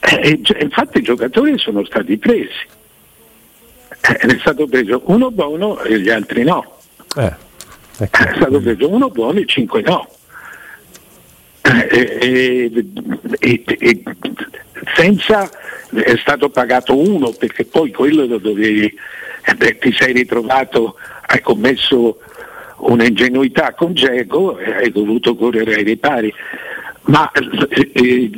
Eh, 0.00 0.40
infatti 0.60 0.98
i 0.98 1.02
giocatori 1.02 1.58
sono 1.58 1.84
stati 1.84 2.16
presi. 2.16 2.80
Eh, 4.04 4.16
è 4.16 4.38
stato 4.40 4.66
preso 4.66 5.02
uno 5.06 5.30
buono 5.30 5.80
e 5.80 6.00
gli 6.00 6.10
altri 6.10 6.42
no. 6.42 6.78
Eh, 7.16 7.32
ecco. 7.98 8.18
È 8.18 8.32
stato 8.34 8.60
preso 8.60 8.90
uno 8.90 9.08
buono 9.10 9.38
e 9.38 9.46
cinque 9.46 9.80
no. 9.82 10.08
E, 11.62 12.70
e, 13.38 13.62
e, 13.78 14.02
senza 14.94 15.48
è 15.94 16.16
stato 16.16 16.48
pagato 16.48 16.98
uno 16.98 17.30
perché 17.30 17.64
poi 17.64 17.92
quello 17.92 18.26
lo 18.26 18.38
dovevi 18.38 18.92
eh, 19.44 19.78
ti 19.78 19.92
sei 19.92 20.12
ritrovato 20.12 20.96
hai 21.26 21.40
commesso 21.40 22.18
un'ingenuità 22.78 23.74
con 23.74 23.94
Geco 23.94 24.58
e 24.58 24.74
hai 24.74 24.90
dovuto 24.90 25.36
correre 25.36 25.76
ai 25.76 25.84
ripari 25.84 26.34
ma 27.02 27.30
eh, 27.30 27.90
eh 27.92 28.30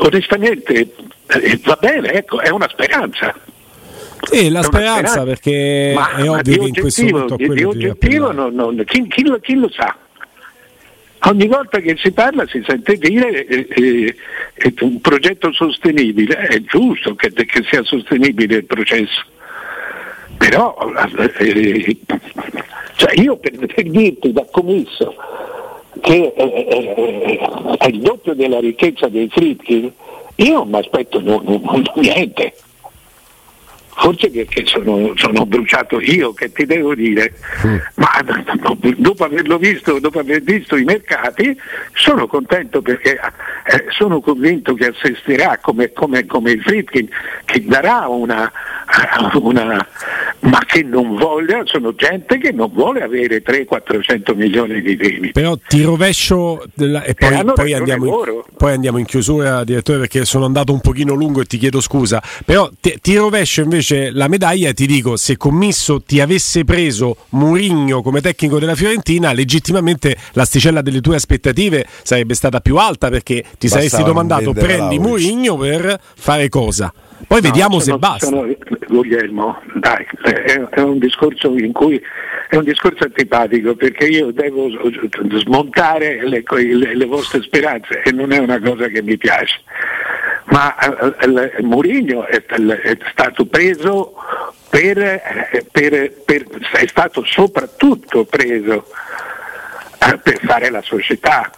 onestamente 0.00 0.94
eh, 1.26 1.60
va 1.64 1.76
bene 1.78 2.12
ecco 2.12 2.40
è 2.40 2.48
una 2.48 2.68
speranza 2.68 3.34
sì, 4.22 4.50
la 4.50 4.62
speranza 4.62 5.22
perché 5.24 5.92
ma, 5.94 6.16
è 6.16 6.28
ovvio 6.28 6.58
che 6.58 6.66
in 6.66 6.74
questo 6.74 7.02
momento 7.04 7.36
di, 7.36 7.48
di 7.48 7.64
oggettivo 7.64 8.32
non, 8.32 8.54
non, 8.54 8.82
chi, 8.86 9.06
chi, 9.06 9.26
lo, 9.26 9.38
chi, 9.38 9.54
lo, 9.54 9.70
sa? 9.70 9.96
Ogni 11.22 11.46
volta 11.46 11.78
che 11.80 11.96
si 11.98 12.12
parla 12.12 12.46
si 12.46 12.62
sente 12.66 12.96
dire 12.96 13.46
eh, 13.46 13.66
eh, 13.68 14.16
è 14.54 14.72
un 14.80 15.00
progetto 15.00 15.52
sostenibile, 15.52 16.36
è 16.36 16.62
giusto 16.62 17.14
che, 17.14 17.32
che 17.32 17.64
sia 17.68 17.82
sostenibile 17.82 18.56
il 18.56 18.64
processo, 18.64 19.24
però 20.36 20.76
eh, 21.38 21.96
cioè 22.96 23.20
io 23.20 23.36
per, 23.36 23.56
per, 23.56 23.88
dirti 23.88 24.32
da 24.32 24.46
commesso 24.50 25.14
che 26.00 26.32
eh, 26.36 26.66
eh, 26.68 27.76
è 27.78 27.86
il 27.86 28.00
doppio 28.00 28.34
della 28.34 28.60
ricchezza 28.60 29.08
dei 29.08 29.28
Fritkin, 29.28 29.92
io 30.36 30.54
non 30.54 30.68
mi 30.68 30.78
aspetto 30.78 31.20
niente 31.96 32.54
forse 33.98 34.30
perché 34.30 34.64
sono, 34.64 35.12
sono, 35.16 35.44
bruciato 35.44 36.00
io, 36.00 36.32
che 36.32 36.52
ti 36.52 36.64
devo 36.66 36.94
dire, 36.94 37.34
mm. 37.66 37.76
ma 37.94 38.10
dopo 38.96 39.24
averlo 39.24 39.58
visto, 39.58 39.98
dopo 39.98 40.20
aver 40.20 40.40
visto 40.42 40.76
i 40.76 40.84
mercati, 40.84 41.58
sono 41.94 42.26
contento 42.26 42.80
perché 42.80 43.18
eh, 43.18 43.84
sono 43.88 44.20
convinto 44.20 44.74
che 44.74 44.86
assisterà 44.86 45.58
come, 45.60 45.92
come, 45.92 46.26
come 46.26 46.52
il 46.52 46.62
Fritkin, 46.62 47.08
che 47.44 47.64
darà 47.64 48.06
una, 48.06 48.50
una, 49.42 49.86
ma 50.40 50.60
che 50.64 50.82
non 50.82 51.16
voglia, 51.16 51.62
sono 51.64 51.94
gente 51.94 52.38
che 52.38 52.52
non 52.52 52.70
vuole 52.72 53.02
avere 53.02 53.42
300-400 53.42 54.36
milioni 54.36 54.80
di 54.80 54.96
debiti. 54.96 55.32
Però 55.32 55.56
ti 55.66 55.82
rovescio 55.82 56.64
della, 56.74 57.02
e 57.02 57.14
poi, 57.14 57.38
e 57.38 57.44
poi, 57.44 57.72
andiamo 57.72 58.06
in, 58.06 58.42
poi, 58.56 58.72
andiamo 58.72 58.98
in, 58.98 59.04
chiusura, 59.06 59.64
direttore, 59.64 59.98
perché 59.98 60.24
sono 60.24 60.44
andato 60.44 60.72
un 60.72 60.80
pochino 60.80 61.14
lungo 61.14 61.40
e 61.40 61.44
ti 61.44 61.58
chiedo 61.58 61.80
scusa, 61.80 62.22
però 62.44 62.70
ti, 62.80 62.98
ti 63.00 63.16
rovescio 63.16 63.62
invece 63.62 63.87
invece 63.88 64.10
la 64.10 64.28
medaglia 64.28 64.72
ti 64.72 64.86
dico, 64.86 65.16
se 65.16 65.36
Commisso 65.36 66.02
ti 66.02 66.20
avesse 66.20 66.64
preso 66.64 67.16
Murigno 67.30 68.02
come 68.02 68.20
tecnico 68.20 68.58
della 68.58 68.74
Fiorentina, 68.74 69.32
legittimamente 69.32 70.16
l'asticella 70.32 70.82
delle 70.82 71.00
tue 71.00 71.16
aspettative 71.16 71.86
sarebbe 72.02 72.34
stata 72.34 72.60
più 72.60 72.76
alta 72.76 73.08
perché 73.08 73.42
ti 73.42 73.66
Bastava 73.66 73.82
saresti 73.82 74.02
domandato 74.02 74.52
prendi 74.52 74.98
Murigno 74.98 75.56
per 75.56 75.98
fare 76.16 76.48
cosa? 76.48 76.92
Poi 77.26 77.40
no, 77.40 77.48
vediamo 77.48 77.80
se 77.80 77.96
basta. 77.96 78.26
Sono, 78.26 78.46
Guglielmo, 78.88 79.60
dai, 79.74 80.06
è, 80.22 80.60
è, 80.70 80.80
un 80.80 80.98
discorso 80.98 81.56
in 81.56 81.72
cui 81.72 82.00
è 82.48 82.56
un 82.56 82.64
discorso 82.64 83.04
antipatico 83.04 83.74
perché 83.74 84.06
io 84.06 84.30
devo 84.30 84.68
smontare 85.40 86.26
le, 86.26 86.44
le, 86.46 86.94
le 86.94 87.04
vostre 87.06 87.42
speranze 87.42 88.02
e 88.02 88.12
non 88.12 88.32
è 88.32 88.38
una 88.38 88.60
cosa 88.60 88.86
che 88.86 89.02
mi 89.02 89.16
piace 89.16 89.60
ma 90.50 90.76
eh, 90.78 91.62
Mourinho 91.62 92.26
è, 92.26 92.44
è, 92.44 92.98
stato 93.10 93.46
preso 93.46 94.14
per, 94.68 94.98
eh, 94.98 95.66
per, 95.70 96.12
per, 96.24 96.46
è 96.72 96.86
stato 96.86 97.24
soprattutto 97.24 98.24
preso 98.24 98.86
eh, 100.06 100.18
per 100.18 100.38
fare 100.40 100.70
la 100.70 100.82
società, 100.82 101.50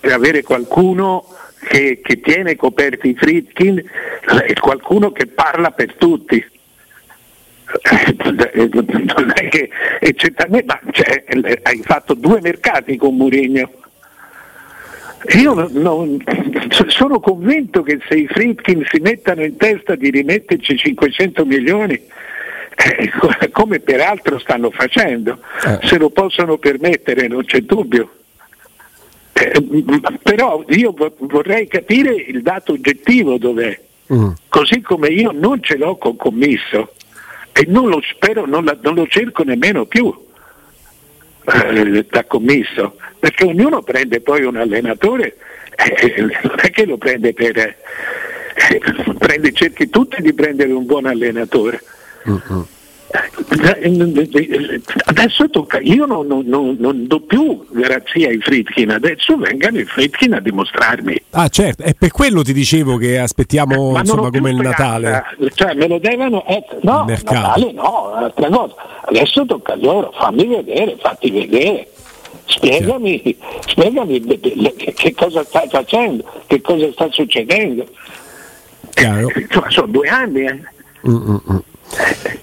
per 0.00 0.12
avere 0.12 0.42
qualcuno 0.42 1.26
che, 1.68 2.00
che 2.02 2.20
tiene 2.20 2.56
coperti 2.56 3.10
i 3.10 3.14
Fritkin 3.14 3.78
e 3.78 4.54
qualcuno 4.58 5.12
che 5.12 5.26
parla 5.26 5.70
per 5.70 5.94
tutti. 5.94 6.44
Non 8.24 9.32
è 9.34 9.48
che, 9.48 9.70
ma 10.64 10.80
cioè, 10.90 11.24
hai 11.62 11.80
fatto 11.82 12.14
due 12.14 12.40
mercati 12.40 12.96
con 12.96 13.16
Mourinho 13.16 13.83
io 15.32 15.68
non, 15.70 16.22
sono 16.88 17.18
convinto 17.18 17.82
che 17.82 17.98
se 18.06 18.14
i 18.14 18.26
Fritkin 18.26 18.84
si 18.90 19.00
mettano 19.00 19.42
in 19.42 19.56
testa 19.56 19.94
di 19.94 20.10
rimetterci 20.10 20.76
500 20.76 21.44
milioni, 21.46 21.94
eh, 21.94 23.48
come 23.50 23.80
peraltro 23.80 24.38
stanno 24.38 24.70
facendo, 24.70 25.38
eh. 25.64 25.78
se 25.86 25.98
lo 25.98 26.10
possono 26.10 26.58
permettere 26.58 27.26
non 27.26 27.44
c'è 27.44 27.60
dubbio. 27.60 28.10
Eh, 29.32 29.66
però 30.22 30.62
io 30.68 30.94
vorrei 31.18 31.66
capire 31.68 32.14
il 32.14 32.42
dato 32.42 32.72
oggettivo 32.72 33.38
dov'è, 33.38 33.80
mm. 34.12 34.30
così 34.48 34.80
come 34.82 35.08
io 35.08 35.32
non 35.32 35.62
ce 35.62 35.76
l'ho 35.76 35.96
con 35.96 36.16
commisso. 36.16 36.92
e 37.52 37.64
non 37.66 37.88
lo 37.88 38.00
spero, 38.02 38.46
non, 38.46 38.64
la, 38.64 38.76
non 38.82 38.94
lo 38.94 39.06
cerco 39.06 39.42
nemmeno 39.42 39.86
più 39.86 40.23
eh, 41.44 42.06
da 42.08 42.24
commisso, 42.24 42.96
perché 43.18 43.44
ognuno 43.44 43.82
prende 43.82 44.20
poi 44.20 44.44
un 44.44 44.56
allenatore, 44.56 45.36
eh, 45.76 46.14
non 46.18 46.56
è 46.56 46.70
che 46.70 46.84
lo 46.86 46.96
prende 46.96 47.32
per... 47.32 47.56
Eh, 47.58 47.76
prende, 49.18 49.52
cerchi 49.52 49.90
tutti 49.90 50.22
di 50.22 50.32
prendere 50.32 50.72
un 50.72 50.86
buon 50.86 51.06
allenatore. 51.06 51.82
Uh-huh. 52.24 52.66
Adesso 55.04 55.48
tocca, 55.50 55.78
io 55.80 56.04
non, 56.04 56.26
non, 56.26 56.76
non, 56.78 57.06
do 57.06 57.20
più 57.20 57.64
garanzia 57.70 58.28
ai 58.28 58.38
Fritkin, 58.38 58.90
adesso 58.90 59.36
vengano 59.36 59.78
i 59.78 59.84
Fritkin 59.84 60.34
a 60.34 60.40
dimostrarmi. 60.40 61.22
Ah 61.30 61.48
certo, 61.48 61.84
è 61.84 61.94
per 61.94 62.10
quello 62.10 62.42
ti 62.42 62.52
dicevo 62.52 62.96
che 62.96 63.18
aspettiamo 63.18 63.92
Ma 63.92 64.00
insomma 64.00 64.30
come 64.30 64.50
il 64.50 64.56
Natale. 64.56 65.24
Cioè 65.54 65.74
me 65.74 65.86
lo 65.86 65.98
devono, 65.98 66.44
eh, 66.46 66.64
no, 66.82 67.04
il 67.08 67.20
Natale 67.22 67.72
no, 67.72 68.12
altra 68.12 68.48
cosa. 68.48 68.74
Adesso 69.04 69.46
tocca 69.46 69.74
a 69.74 69.76
loro, 69.76 70.12
fammi 70.18 70.46
vedere, 70.46 70.96
fatti 70.98 71.30
vedere. 71.30 71.88
Spiegami, 72.46 73.36
spiegami 73.66 74.22
che 74.94 75.14
cosa 75.14 75.44
stai 75.44 75.68
facendo, 75.68 76.24
che 76.46 76.60
cosa 76.60 76.90
sta 76.92 77.08
succedendo. 77.10 77.86
Chiaro. 78.92 79.28
Eh, 79.28 79.46
sono 79.68 79.86
due 79.86 80.08
anni. 80.08 80.44
Eh. 80.44 80.60
Mm-mm. 81.06 81.62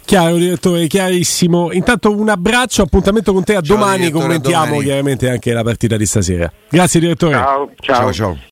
Chiaro 0.05 0.35
direttore, 0.35 0.87
chiarissimo. 0.87 1.71
Intanto 1.71 2.11
un 2.11 2.29
abbraccio, 2.29 2.81
appuntamento 2.83 3.33
con 3.33 3.43
te 3.43 3.55
a 3.55 3.61
ciao, 3.61 3.75
domani, 3.75 4.11
commentiamo 4.11 4.65
domani. 4.65 4.83
chiaramente 4.83 5.29
anche 5.29 5.53
la 5.53 5.63
partita 5.63 5.97
di 5.97 6.05
stasera. 6.05 6.51
Grazie 6.69 6.99
direttore. 6.99 7.33
ciao. 7.33 7.71
ciao. 7.79 7.95
ciao, 7.95 8.13
ciao. 8.13 8.49